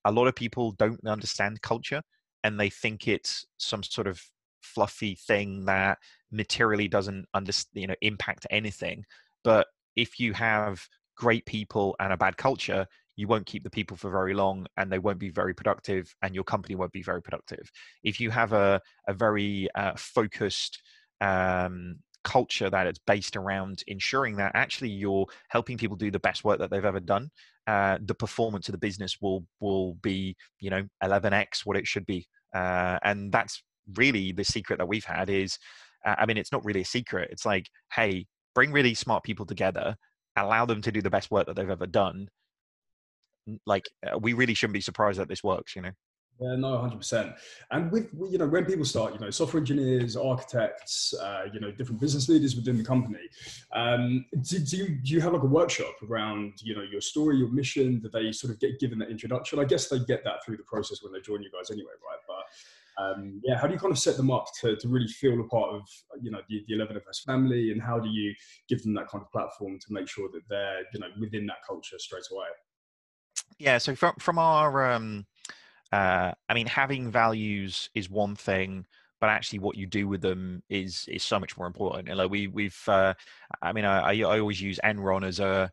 [0.05, 2.01] a lot of people don't understand culture
[2.43, 4.21] and they think it's some sort of
[4.61, 5.97] fluffy thing that
[6.31, 9.03] materially doesn't under, you know impact anything
[9.43, 13.97] but if you have great people and a bad culture you won't keep the people
[13.97, 17.21] for very long and they won't be very productive and your company won't be very
[17.21, 17.69] productive.
[18.03, 20.81] If you have a, a very uh, focused
[21.19, 26.43] um, culture that is based around ensuring that actually you're helping people do the best
[26.43, 27.29] work that they've ever done
[27.67, 32.05] uh, the performance of the business will will be you know 11x what it should
[32.05, 32.27] be.
[32.53, 33.63] Uh, and that's
[33.95, 35.57] really the secret that we've had is
[36.05, 37.29] uh, i mean it's not really a secret.
[37.31, 39.95] It's like hey bring really smart people together
[40.37, 42.27] allow them to do the best work that they've ever done
[43.65, 45.91] like uh, we really shouldn't be surprised that this works you know
[46.41, 47.33] yeah, no, hundred percent.
[47.69, 51.71] And with you know, when people start, you know, software engineers, architects, uh, you know,
[51.71, 53.19] different business leaders within the company,
[53.73, 57.37] um, do, do, you do you have like a workshop around you know your story,
[57.37, 57.99] your mission?
[57.99, 59.59] Do they sort of get given that introduction?
[59.59, 62.17] I guess they get that through the process when they join you guys anyway, right?
[62.27, 65.39] But um, yeah, how do you kind of set them up to, to really feel
[65.39, 65.83] a part of
[66.23, 68.33] you know the, the 11FS family, and how do you
[68.67, 71.57] give them that kind of platform to make sure that they're you know within that
[71.67, 72.47] culture straight away?
[73.61, 75.25] Yeah, so from from our um,
[75.91, 78.85] uh, I mean, having values is one thing,
[79.21, 82.09] but actually, what you do with them is is so much more important.
[82.09, 83.13] You know, we we've, uh,
[83.61, 85.71] I mean, I, I always use Enron as a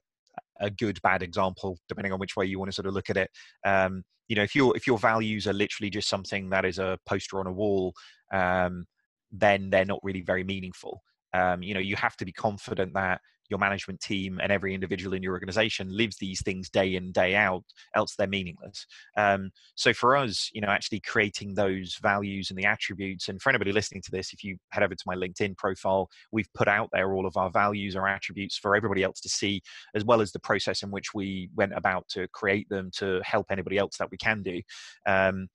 [0.61, 3.17] a good bad example, depending on which way you want to sort of look at
[3.19, 3.31] it.
[3.65, 6.99] Um, you know, if your if your values are literally just something that is a
[7.07, 7.95] poster on a wall,
[8.33, 8.87] um,
[9.33, 11.03] then they're not really very meaningful.
[11.35, 15.15] Um, you know, you have to be confident that your management team and every individual
[15.15, 18.87] in your organization lives these things day in day out else they're meaningless.
[19.17, 23.51] Um, so for us you know actually creating those values and the attributes and for
[23.51, 26.89] anybody listening to this if you head over to my linkedin profile we've put out
[26.93, 29.61] there all of our values or attributes for everybody else to see
[29.95, 33.47] as well as the process in which we went about to create them to help
[33.51, 34.61] anybody else that we can do.
[35.07, 35.49] Um,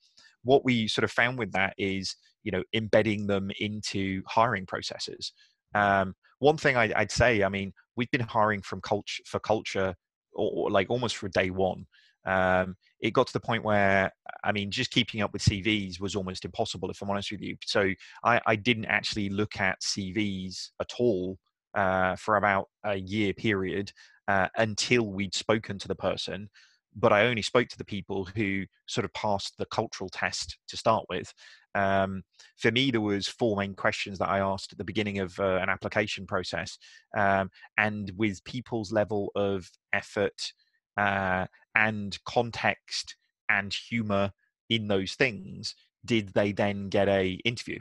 [0.44, 5.32] what we sort of found with that is you know embedding them into hiring processes.
[5.74, 9.96] Um, one thing I, would say, I mean, we've been hiring from culture for culture,
[10.34, 11.86] or, or like almost for day one.
[12.26, 14.12] Um, it got to the point where,
[14.44, 17.58] I mean, just keeping up with CVs was almost impossible, if I'm honest with you.
[17.66, 17.92] So
[18.24, 21.38] I, I didn't actually look at CVs at all
[21.76, 23.92] uh, for about a year period
[24.28, 26.50] uh, until we'd spoken to the person
[26.96, 30.78] but I only spoke to the people who sort of passed the cultural test to
[30.78, 31.34] start with.
[31.76, 32.24] Um,
[32.58, 35.58] for me, there was four main questions that I asked at the beginning of uh,
[35.62, 36.78] an application process,
[37.18, 40.54] um, and with people's level of effort
[40.98, 43.16] uh, and context
[43.50, 44.32] and humor
[44.70, 45.76] in those things,
[46.06, 47.80] did they then get a interview?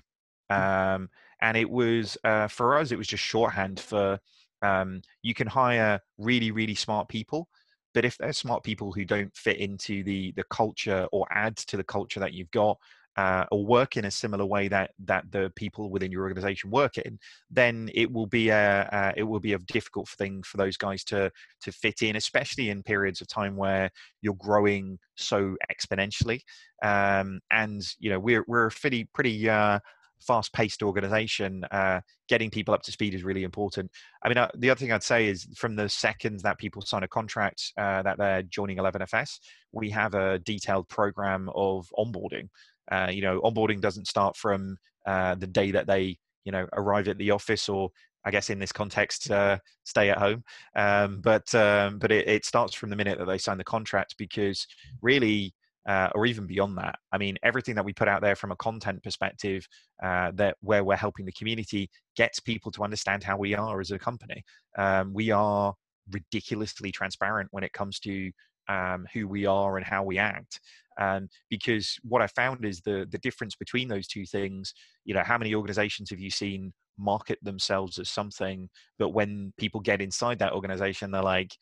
[0.51, 0.57] Hmm.
[0.57, 1.09] Um,
[1.41, 4.19] and it was uh, for us, it was just shorthand for
[4.63, 7.49] um, you can hire really, really smart people
[7.95, 11.77] but if they're smart people who don't fit into the the culture or add to
[11.77, 12.79] the culture that you've got
[13.17, 16.97] uh, or work in a similar way that that the people within your organization work
[16.99, 17.19] in,
[17.51, 21.05] then it will be a uh, it will be a difficult thing for those guys
[21.05, 23.91] to to fit in, especially in periods of time where
[24.23, 26.41] you're growing so exponentially.
[26.83, 29.79] Um, and you know we're we're a pretty pretty uh,
[30.23, 33.91] fast paced organization, uh, getting people up to speed is really important.
[34.25, 37.03] I mean, uh, the other thing I'd say is from the second that people sign
[37.03, 39.39] a contract uh, that they're joining 11FS,
[39.73, 42.49] we have a detailed program of onboarding.
[42.91, 47.09] Uh, you know, onboarding doesn't start from uh, the day that they, you know, arrive
[47.09, 47.91] at the office or
[48.25, 50.45] I guess in this context, uh, stay at home.
[50.77, 54.15] Um, but um, but it, it, starts from the minute that they sign the contract
[54.17, 54.67] because
[55.01, 55.55] really
[55.89, 56.97] uh, or even beyond that.
[57.13, 59.67] I mean, everything that we put out there from a content perspective,
[60.03, 63.91] uh, that where we're helping the community gets people to understand how we are as
[63.91, 64.45] a company.
[64.79, 65.75] Um, we are
[66.11, 68.31] ridiculously transparent when it comes to
[68.69, 70.61] um, who we are and how we act.
[71.01, 74.75] Um, because what I found is the the difference between those two things.
[75.05, 78.69] You know, how many organizations have you seen market themselves as something,
[78.99, 81.57] but when people get inside that organization, they're like,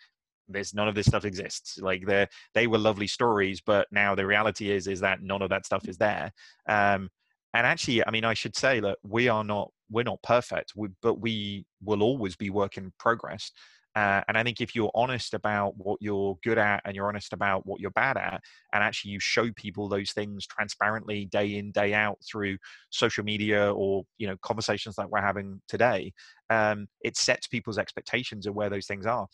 [0.50, 1.78] there's none of this stuff exists.
[1.78, 5.50] Like they they were lovely stories but now the reality is is that none of
[5.50, 6.32] that stuff is there.
[6.68, 7.08] Um,
[7.52, 10.88] and actually i mean i should say that we are not we're not perfect we,
[11.02, 13.50] but we will always be work in progress.
[13.96, 17.32] Uh, and I think if you're honest about what you're good at and you're honest
[17.32, 18.40] about what you're bad at,
[18.72, 22.56] and actually you show people those things transparently day in, day out through
[22.90, 26.12] social media or you know conversations like we're having today,
[26.50, 29.26] um, it sets people's expectations of where those things are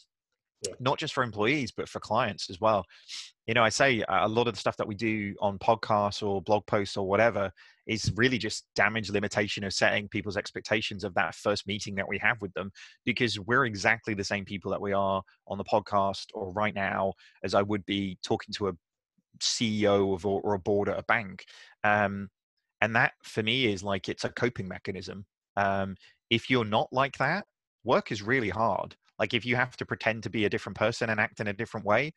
[0.68, 0.74] yeah.
[0.81, 2.85] not just for employees but for clients as well.
[3.46, 6.42] You know i say a lot of the stuff that we do on podcasts or
[6.42, 7.52] blog posts or whatever
[7.87, 12.18] is really just damage limitation of setting people's expectations of that first meeting that we
[12.18, 12.72] have with them
[13.05, 17.12] because we're exactly the same people that we are on the podcast or right now
[17.44, 18.72] as i would be talking to a
[19.40, 21.44] ceo of or, a board at a bank.
[21.85, 22.29] Um,
[22.81, 25.24] and that for me is like it's a coping mechanism.
[25.57, 25.96] Um,
[26.31, 27.44] if you're not like that
[27.85, 31.11] work is really hard like if you have to pretend to be a different person
[31.11, 32.12] and act in a different way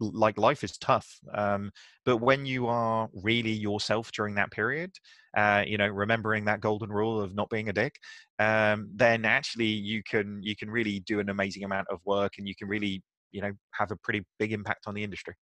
[0.00, 1.70] like life is tough um,
[2.04, 4.90] but when you are really yourself during that period
[5.36, 7.96] uh, you know remembering that golden rule of not being a dick
[8.38, 12.46] um, then actually you can you can really do an amazing amount of work and
[12.46, 15.34] you can really you know have a pretty big impact on the industry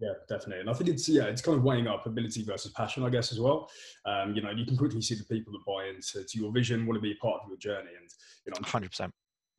[0.00, 0.60] yeah, definitely.
[0.60, 3.30] And I think it's yeah, it's kind of weighing up ability versus passion, I guess,
[3.30, 3.70] as well.
[4.04, 6.84] Um, you know, you can quickly see the people that buy into to your vision,
[6.84, 8.08] want to be a part of your journey, and
[8.44, 9.12] you know, hundred percent.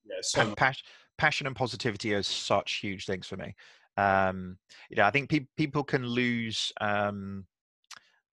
[0.05, 0.73] Yeah, so pa-
[1.17, 3.55] passion and positivity are such huge things for me
[3.97, 4.57] um,
[4.89, 7.45] you know, I think pe- people can lose um,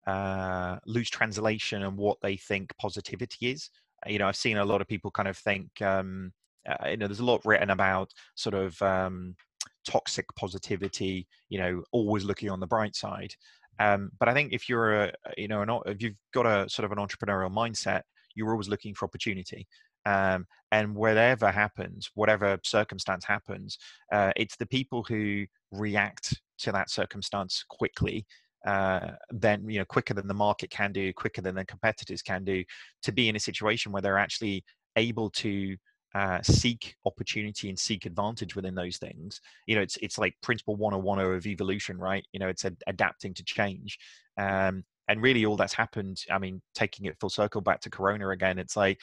[0.07, 3.71] uh, lose translation and what they think positivity is.
[4.07, 6.33] You know, I've seen a lot of people kind of think, um,
[6.67, 9.37] uh, you know, there's a lot written about sort of um,
[9.85, 11.29] toxic positivity.
[11.49, 13.35] You know, always looking on the bright side.
[13.79, 16.85] Um, but I think if you're a, you know, an, if you've got a sort
[16.85, 18.03] of an entrepreneurial mindset,
[18.35, 19.67] you're always looking for opportunity.
[20.07, 23.79] Um, and whatever happens, whatever circumstance happens,
[24.13, 28.27] uh, it's the people who react to that circumstance quickly
[28.67, 32.45] uh, then you know quicker than the market can do quicker than the competitors can
[32.45, 32.63] do
[33.03, 34.63] to be in a situation where they're actually
[34.97, 35.77] able to
[36.15, 39.41] uh, seek opportunity and seek advantage within those things.
[39.67, 42.25] You know it's it's like principle 101 of evolution right?
[42.33, 43.99] You know it's a, adapting to change.
[44.37, 48.29] Um, and really all that's happened i mean taking it full circle back to corona
[48.29, 49.01] again it's like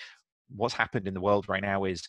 [0.56, 2.08] what's happened in the world right now is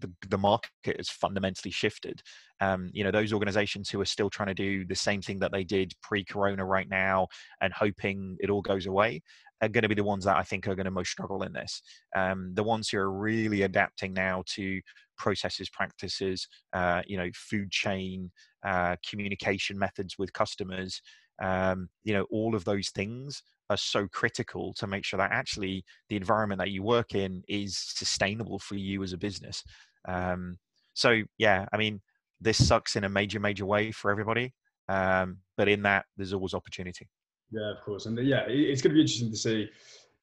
[0.00, 2.20] the, the market has fundamentally shifted.
[2.60, 5.52] Um, you know, those organizations who are still trying to do the same thing that
[5.52, 7.28] they did pre-corona right now
[7.60, 9.22] and hoping it all goes away
[9.62, 11.52] are going to be the ones that I think are going to most struggle in
[11.52, 11.80] this.
[12.14, 14.80] Um, the ones who are really adapting now to
[15.16, 18.30] processes, practices, uh, you know, food chain,
[18.66, 21.00] uh, communication methods with customers,
[21.42, 25.84] um, you know, all of those things are so critical to make sure that actually
[26.08, 29.62] the environment that you work in is sustainable for you as a business.
[30.06, 30.58] Um,
[30.94, 32.00] so yeah, I mean,
[32.40, 34.54] this sucks in a major, major way for everybody.
[34.88, 37.08] Um, but in that, there's always opportunity.
[37.50, 39.68] Yeah, of course, and yeah, it's going to be interesting to see,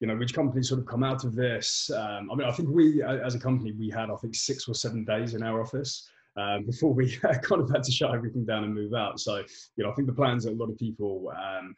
[0.00, 1.90] you know, which companies sort of come out of this.
[1.90, 4.74] Um, I mean, I think we, as a company, we had I think six or
[4.74, 6.08] seven days in our office.
[6.36, 9.20] Um, before we kind of had to shut everything down and move out.
[9.20, 9.42] So,
[9.76, 11.74] you know, I think the plans that a lot of people um,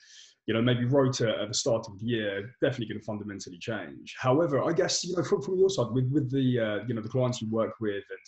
[0.46, 4.14] you know, maybe wrote at the start of the year, definitely going to fundamentally change.
[4.16, 7.02] However, I guess, you know, from, from your side, with, with the, uh, you know,
[7.02, 8.20] the clients you work with and,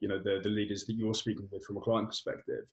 [0.00, 2.64] you know, the, the leaders that you're speaking with from a client perspective,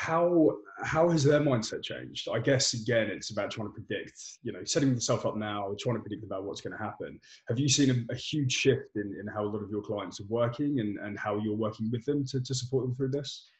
[0.00, 2.26] how, how has their mindset changed?
[2.32, 5.96] I guess, again, it's about trying to predict, you know, setting yourself up now, trying
[5.96, 7.20] to predict about what's going to happen.
[7.50, 10.18] Have you seen a, a huge shift in, in how a lot of your clients
[10.18, 13.50] are working and, and how you're working with them to, to support them through this?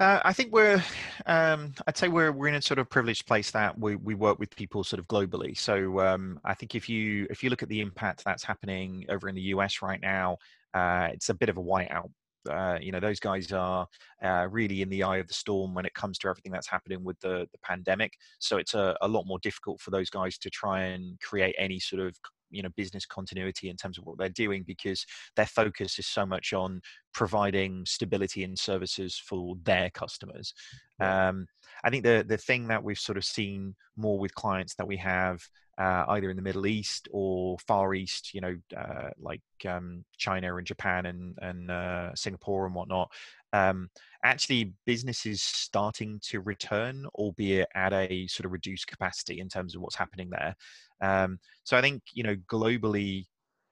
[0.00, 0.82] Uh, I think we're,
[1.26, 4.40] um, I'd say we're we're in a sort of privileged place that we, we work
[4.40, 5.56] with people sort of globally.
[5.56, 9.28] So um, I think if you if you look at the impact that's happening over
[9.28, 10.38] in the US right now,
[10.74, 12.10] uh, it's a bit of a whiteout.
[12.48, 13.86] Uh, you know, those guys are
[14.22, 17.04] uh, really in the eye of the storm when it comes to everything that's happening
[17.04, 18.12] with the the pandemic.
[18.38, 21.78] So it's a, a lot more difficult for those guys to try and create any
[21.78, 22.16] sort of
[22.50, 25.04] you know business continuity in terms of what they're doing because
[25.36, 26.80] their focus is so much on
[27.12, 30.54] providing stability and services for their customers
[31.00, 31.46] um,
[31.84, 34.96] i think the the thing that we've sort of seen more with clients that we
[34.96, 35.40] have
[35.78, 40.56] uh, either in the middle east or far east you know uh, like um, china
[40.56, 43.10] and japan and and uh, singapore and whatnot
[43.52, 43.88] um,
[44.24, 49.74] actually business is starting to return albeit at a sort of reduced capacity in terms
[49.74, 50.54] of what's happening there
[51.00, 53.26] um, so I think you know globally.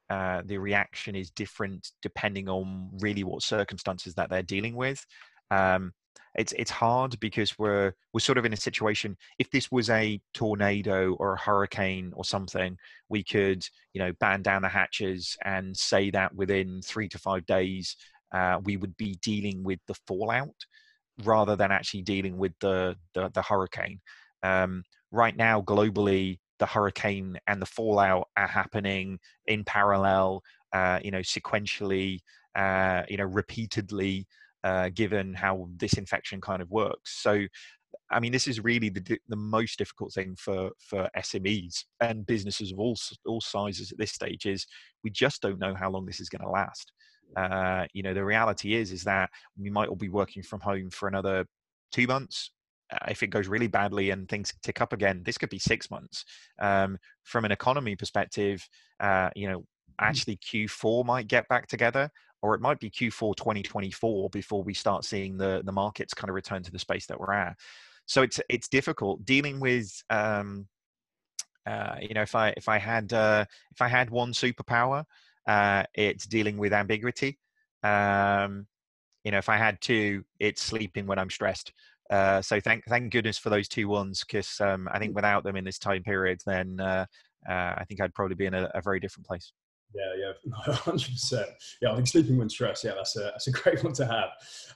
[0.08, 5.04] Uh, the reaction is different depending on really what circumstances that they're dealing with.
[5.50, 5.92] Um,
[6.34, 9.16] it's it's hard because we're we're sort of in a situation.
[9.38, 12.76] If this was a tornado or a hurricane or something,
[13.08, 17.46] we could you know band down the hatches and say that within three to five
[17.46, 17.96] days
[18.32, 20.54] uh, we would be dealing with the fallout
[21.24, 24.00] rather than actually dealing with the the, the hurricane.
[24.42, 31.10] Um, right now, globally, the hurricane and the fallout are happening in parallel, uh, you
[31.10, 32.20] know, sequentially,
[32.54, 34.26] uh, you know, repeatedly,
[34.66, 37.22] uh, given how this infection kind of works.
[37.22, 37.46] So,
[38.10, 42.72] I mean, this is really the the most difficult thing for for SMEs and businesses
[42.72, 44.66] of all all sizes at this stage is
[45.04, 46.92] we just don't know how long this is going to last.
[47.36, 50.90] Uh, you know, the reality is is that we might all be working from home
[50.90, 51.44] for another
[51.92, 52.50] two months,
[52.92, 55.90] uh, if it goes really badly and things tick up again, this could be six
[55.90, 56.24] months.
[56.60, 58.66] Um, from an economy perspective,
[59.00, 59.64] uh, you know, mm.
[60.00, 62.10] actually Q4 might get back together,
[62.42, 66.34] or it might be Q4 2024 before we start seeing the the markets kind of
[66.34, 67.56] return to the space that we're at.
[68.06, 70.66] So it's it's difficult dealing with um,
[71.66, 75.04] uh, you know, if I if I had uh, if I had one superpower,
[75.46, 77.38] uh, it's dealing with ambiguity.
[77.82, 78.66] Um,
[79.24, 81.72] you know, if I had two, it's sleeping when I'm stressed.
[82.08, 85.16] Uh, so thank thank goodness for those two ones, because um, I think mm.
[85.16, 87.06] without them in this time period, then uh,
[87.48, 89.52] uh, I think I'd probably be in a, a very different place.
[89.94, 91.48] Yeah, yeah, hundred percent.
[91.80, 92.84] Yeah, I think sleeping when stressed.
[92.84, 94.30] Yeah, that's a that's a great one to have.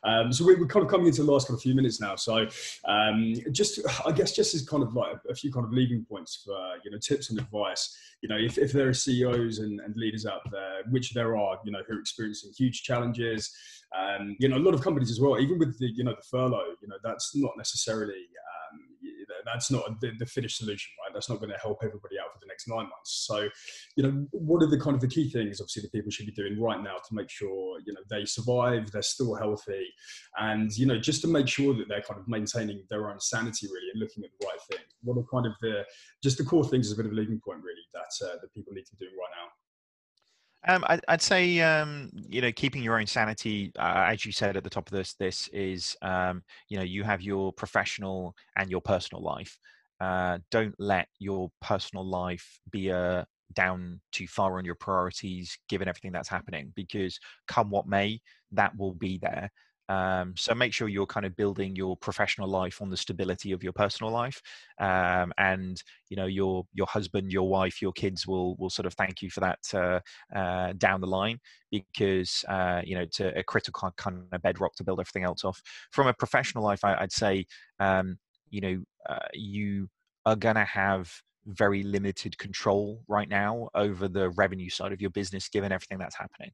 [0.05, 2.17] Um, so we, are kind of coming into the last kind of few minutes now.
[2.17, 2.47] So
[2.87, 6.43] um, just, I guess, just as kind of like a, few kind of leading points
[6.45, 7.97] for you know tips and advice.
[8.23, 11.59] You know, if, if there are CEOs and, and leaders out there, which there are,
[11.65, 13.55] you know, who are experiencing huge challenges.
[13.99, 15.41] Um, you know, a lot of companies as well.
[15.41, 18.27] Even with the you know the furlough, you know, that's not necessarily
[19.45, 21.13] that's not the, the finished solution, right?
[21.13, 23.27] That's not going to help everybody out for next nine months.
[23.27, 23.49] So,
[23.97, 26.33] you know, what are the kind of the key things, obviously, that people should be
[26.33, 29.87] doing right now to make sure, you know, they survive, they're still healthy,
[30.39, 33.67] and, you know, just to make sure that they're kind of maintaining their own sanity,
[33.67, 34.87] really, and looking at the right thing.
[35.03, 35.85] What are kind of the,
[36.23, 38.55] just the core things as a bit of a leading point, really, that, uh, that
[38.55, 39.49] people need to be doing right now?
[40.69, 44.59] Um, I, would say um, you know keeping your own sanity, uh, as you said
[44.59, 48.71] at the top of this, this is um, you know you have your professional and
[48.71, 49.59] your personal life.
[50.01, 55.59] Uh, don't let your personal life be a uh, down too far on your priorities,
[55.69, 56.73] given everything that's happening.
[56.77, 58.21] Because come what may,
[58.53, 59.51] that will be there.
[59.91, 63.65] Um, so make sure you're kind of building your professional life on the stability of
[63.65, 64.41] your personal life,
[64.79, 68.95] um, and you know your your husband, your wife, your kids will will sort of
[68.95, 69.99] thank you for that uh,
[70.39, 71.41] uh, down the line
[71.73, 75.45] because uh, you know it's a, a, critical kind of bedrock to build everything else
[75.45, 75.61] off.
[75.91, 77.47] From a professional life, I, would say
[77.81, 78.17] um,
[78.51, 79.89] you know uh, you
[80.27, 81.13] are gonna have
[81.47, 86.17] very limited control right now over the revenue side of your business given everything that's
[86.17, 86.51] happening.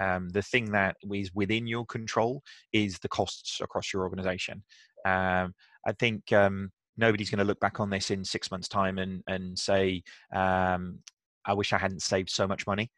[0.00, 2.42] Um, the thing that is within your control
[2.72, 4.62] is the costs across your organization.
[5.04, 5.54] Um,
[5.86, 9.22] i think um, nobody's going to look back on this in six months time and,
[9.26, 10.02] and say
[10.34, 10.98] um,
[11.46, 12.90] i wish i hadn't saved so much money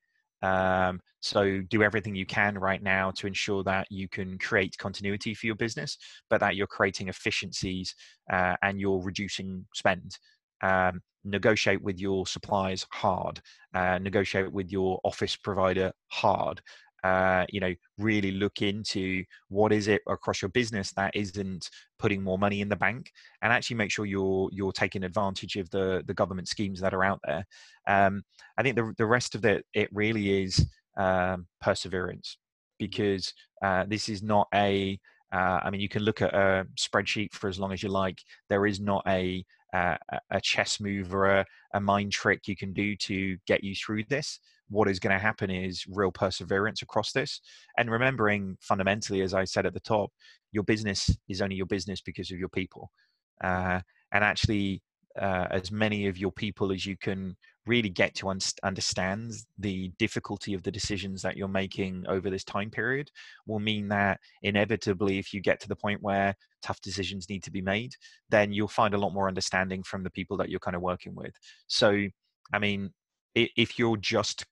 [0.43, 5.35] um, so do everything you can right now to ensure that you can create continuity
[5.35, 5.97] for your business,
[6.29, 7.95] but that you're creating efficiencies
[8.33, 10.19] uh, and you're reducing spend.
[10.63, 13.41] Um, negotiate with your suppliers hard,
[13.75, 16.61] uh, negotiate with your office provider hard.
[17.03, 22.23] Uh, you know, really look into what is it across your business that isn't putting
[22.23, 23.11] more money in the bank,
[23.43, 27.05] and actually make sure you're you're taking advantage of the the government schemes that are
[27.05, 27.45] out there.
[27.87, 28.23] Um,
[28.57, 32.39] I think the the rest of it it really is um, perseverance
[32.79, 33.33] because
[33.63, 34.99] uh, this is not a
[35.33, 38.23] uh, I mean, you can look at a spreadsheet for as long as you like.
[38.51, 39.97] There is not a uh,
[40.31, 44.05] a chess move or a, a mind trick you can do to get you through
[44.05, 44.39] this.
[44.73, 47.41] What is going to happen is real perseverance across this,
[47.79, 50.11] and remembering fundamentally, as I said at the top,
[50.51, 52.91] your business is only your business because of your people,
[53.45, 53.81] uh,
[54.13, 54.83] and actually,
[55.21, 59.93] uh, as many of your people as you can really get to un- understand the
[59.99, 63.11] difficulty of the decisions that you're making over this time period
[63.47, 67.51] will mean that inevitably if you get to the point where tough decisions need to
[67.51, 67.93] be made
[68.31, 71.15] then you'll find a lot more understanding from the people that you're kind of working
[71.15, 71.35] with.
[71.67, 72.07] So
[72.53, 72.91] i mean
[73.35, 74.45] if you're just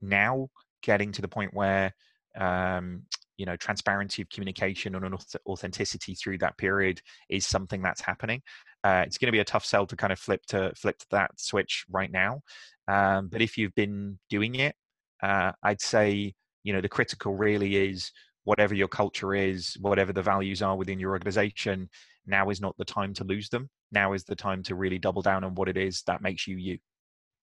[0.00, 0.48] now
[0.82, 1.92] getting to the point where
[2.38, 3.02] um,
[3.36, 5.14] you know transparency of communication and
[5.46, 8.42] authenticity through that period is something that's happening.
[8.84, 11.06] Uh, it's going to be a tough sell to kind of flip to flip to
[11.10, 12.40] that switch right now.
[12.86, 14.74] Um, but if you've been doing it
[15.22, 16.32] uh, i'd say
[16.62, 18.12] you know the critical really is
[18.44, 21.88] whatever your culture is whatever the values are within your organization
[22.28, 23.68] now is not the time to lose them.
[23.90, 26.56] Now is the time to really double down on what it is that makes you
[26.56, 26.78] you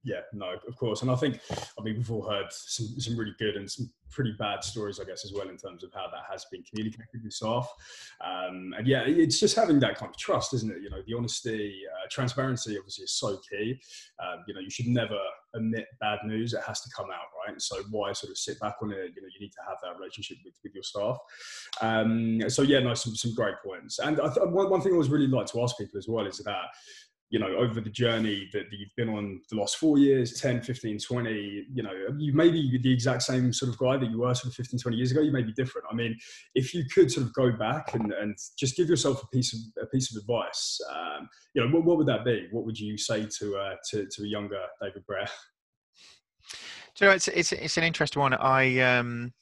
[0.05, 1.01] yeah, no, of course.
[1.01, 4.33] And I think, I mean, we've all heard some, some really good and some pretty
[4.37, 7.33] bad stories, I guess, as well, in terms of how that has been communicated with
[7.33, 7.67] staff.
[8.23, 10.83] Um, and yeah, it's just having that kind of trust, isn't it?
[10.83, 13.81] You know, the honesty, uh, transparency obviously is so key.
[14.23, 15.17] Um, you know, you should never
[15.55, 16.53] admit bad news.
[16.53, 17.59] It has to come out, right?
[17.59, 19.11] So why sort of sit back on it?
[19.15, 21.17] You know, you need to have that relationship with, with your staff.
[21.81, 23.97] Um, so yeah, no, some, some great points.
[23.97, 26.37] And th- one, one thing I always really like to ask people as well is
[26.37, 26.65] that,
[27.35, 30.99] you know, over the journey that, you've been on the last four years, 10, 15,
[30.99, 34.33] 20, you know, you may be the exact same sort of guy that you were
[34.33, 35.19] sort of 15, 20 years ago.
[35.19, 35.85] You may be different.
[35.91, 36.17] I mean,
[36.53, 39.59] if you could sort of go back and, and just give yourself a piece of,
[39.83, 42.47] a piece of advice, um, you know, what, what would that be?
[42.51, 45.27] What would you say to, uh, to, to a younger David Brear?
[46.93, 48.33] So it's, it's, it's an interesting one.
[48.33, 49.33] I, um,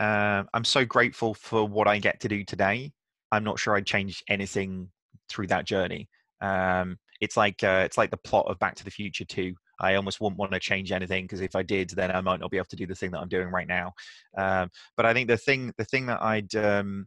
[0.00, 2.94] uh, I'm so grateful for what I get to do today.
[3.30, 4.88] I'm not sure I'd change anything
[5.28, 6.08] through that journey.
[6.40, 9.54] Um, it's like uh, it's like the plot of Back to the Future 2.
[9.80, 12.50] I almost wouldn't want to change anything because if I did, then I might not
[12.50, 13.92] be able to do the thing that I'm doing right now.
[14.36, 17.06] Um, but I think the thing the thing that I'd um,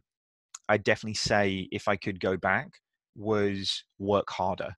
[0.68, 2.70] I'd definitely say if I could go back
[3.16, 4.74] was work harder.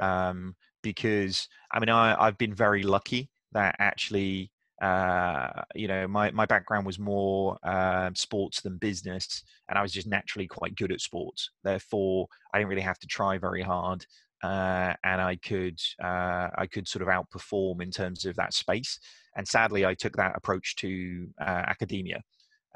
[0.00, 4.52] Um, because I mean I, I've been very lucky that actually
[4.82, 9.92] uh, you know my, my background was more uh, sports than business and i was
[9.92, 14.04] just naturally quite good at sports therefore i didn't really have to try very hard
[14.42, 18.98] uh, and i could uh, i could sort of outperform in terms of that space
[19.36, 22.22] and sadly i took that approach to uh, academia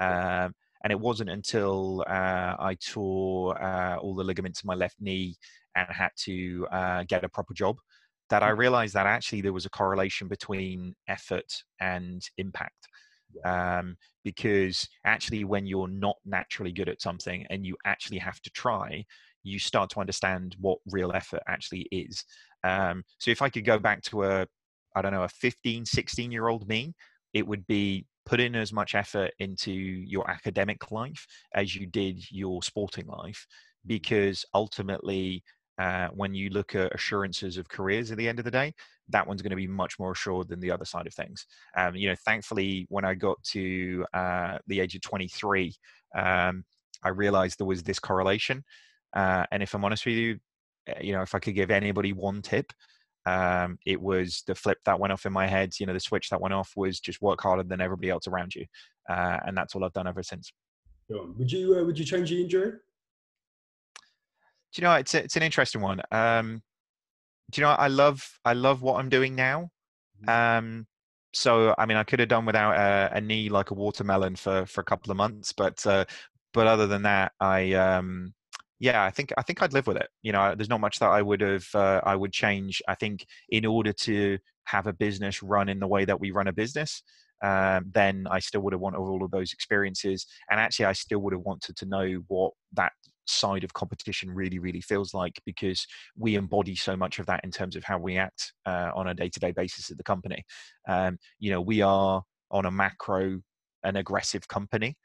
[0.01, 0.53] um,
[0.83, 3.61] and it wasn't until uh, i tore
[3.99, 5.37] all the ligaments in my left knee
[5.77, 6.67] and had to
[7.07, 7.77] get a proper job
[8.31, 8.59] that I mm.
[8.59, 12.89] realized that actually there was a correlation between effort and impact.
[13.45, 18.51] Um, because actually, when you're not naturally good at something and you actually have to
[18.51, 19.05] try,
[19.43, 22.25] you start to understand what real effort actually is.
[22.65, 24.47] Um, so if I could go back to a,
[24.95, 26.95] I don't know, a 15, 16 year old me,
[27.33, 32.23] it would be put in as much effort into your academic life as you did
[32.31, 33.47] your sporting life,
[33.87, 35.43] because ultimately
[35.81, 38.75] uh, when you look at assurances of careers at the end of the day,
[39.09, 41.47] that one's going to be much more assured than the other side of things.
[41.77, 45.75] Um, you know, thankfully, when I got to uh, the age of 23,
[46.15, 46.65] um,
[47.03, 48.63] I realized there was this correlation.
[49.13, 50.39] Uh, and if I'm honest with you,
[50.87, 52.73] eh, you know, if I could give anybody one tip,
[53.27, 55.73] um, it was the flip that went off in my head.
[55.79, 58.55] You know, the switch that went off was just work harder than everybody else around
[58.55, 58.65] you,
[59.09, 60.53] uh, and that's all I've done ever since.
[61.09, 62.73] Would you uh, would you change the injury?
[64.73, 66.01] do you know it's a, it's an interesting one.
[66.11, 66.63] Um,
[67.51, 69.71] do you know I love I love what I'm doing now.
[70.25, 70.59] Mm-hmm.
[70.69, 70.87] Um,
[71.33, 74.67] so I mean I could have done without a, a, knee like a watermelon for
[74.67, 76.05] for a couple of months, but uh,
[76.53, 78.35] but other than that, I um,
[78.81, 80.09] yeah I think I think I'd live with it.
[80.23, 82.83] You know, there's not much that I would have uh, I would change.
[82.89, 86.49] I think in order to have a business run in the way that we run
[86.49, 87.03] a business.
[87.43, 90.27] Um, then I still would have wanted all of those experiences.
[90.51, 92.93] And actually, I still would have wanted to know what that
[93.27, 97.51] side of competition really really feels like because we embody so much of that in
[97.51, 100.43] terms of how we act uh, on a day-to-day basis at the company
[100.89, 103.41] um, you know we are on a macro
[103.85, 104.97] an aggressive company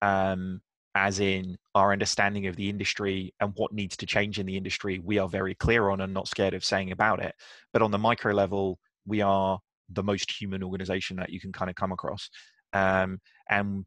[0.00, 0.62] um,
[0.94, 5.00] as in our understanding of the industry and what needs to change in the industry
[5.00, 7.34] we are very clear on and not scared of saying about it.
[7.72, 9.58] But on the micro level we are
[9.90, 12.30] the most human organization that you can kind of come across.
[12.72, 13.20] Um,
[13.50, 13.84] and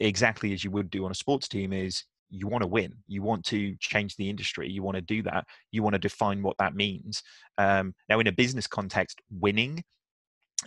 [0.00, 2.94] exactly as you would do on a sports team is you want to win.
[3.06, 4.68] You want to change the industry.
[4.68, 5.44] You want to do that.
[5.70, 7.22] You want to define what that means.
[7.58, 9.82] Um, now in a business context winning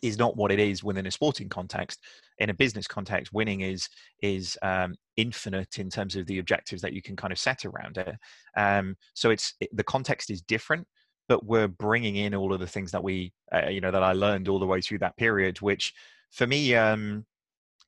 [0.03, 1.99] is not what it is within a sporting context
[2.39, 3.89] in a business context winning is
[4.21, 7.97] is um, infinite in terms of the objectives that you can kind of set around
[7.97, 8.15] it
[8.55, 10.85] um, so it's it, the context is different
[11.27, 14.13] but we're bringing in all of the things that we uh, you know that i
[14.13, 15.93] learned all the way through that period which
[16.31, 17.25] for me um,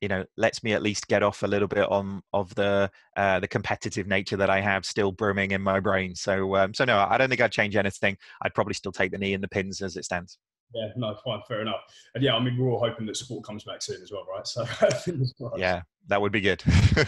[0.00, 3.40] you know lets me at least get off a little bit on of the uh,
[3.40, 6.14] the competitive nature that I have still brimming in my brain.
[6.14, 8.16] So um, so no, I don't think I'd change anything.
[8.42, 10.38] I'd probably still take the knee and the pins as it stands.
[10.74, 11.80] Yeah, no, fine, fair enough.
[12.14, 14.46] And yeah, I mean, we're all hoping that sport comes back soon as well, right?
[14.46, 14.64] So
[15.56, 16.62] yeah, that would be good.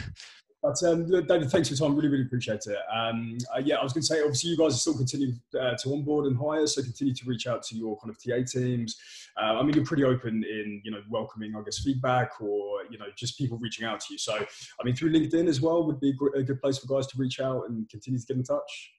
[0.63, 1.97] But um, David, thanks for your time.
[1.97, 2.79] Really, really appreciate it.
[2.95, 5.75] Um, uh, yeah, I was going to say, obviously, you guys are still continuing uh,
[5.75, 8.97] to onboard and hire, so continue to reach out to your kind of TA teams.
[9.37, 12.97] Uh, I mean, you're pretty open in you know welcoming, I guess, feedback or you
[12.99, 14.19] know just people reaching out to you.
[14.19, 17.19] So, I mean, through LinkedIn as well would be a good place for guys to
[17.19, 18.93] reach out and continue to get in touch.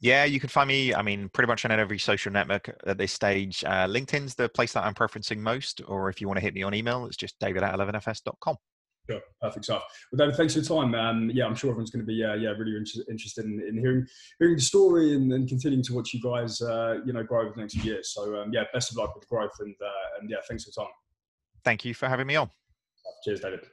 [0.00, 0.94] Yeah, you can find me.
[0.94, 3.64] I mean, pretty much on every social network at this stage.
[3.64, 6.62] Uh, LinkedIn's the place that I'm preferencing most, or if you want to hit me
[6.62, 8.56] on email, it's just david at 11fs.com.
[9.08, 9.82] Sure, perfect stuff.
[10.12, 10.94] Well, David, thanks for your time.
[10.94, 13.78] Um, yeah, I'm sure everyone's going to be uh, yeah really inter- interested in, in,
[13.78, 14.06] hearing
[14.38, 17.52] hearing the story and, and continuing to watch you guys uh, you know grow over
[17.54, 18.12] the next few years.
[18.14, 20.86] So um, yeah, best of luck with growth and uh, and yeah, thanks for your
[20.86, 20.94] time.
[21.64, 22.50] Thank you for having me on.
[23.24, 23.66] Cheers, David.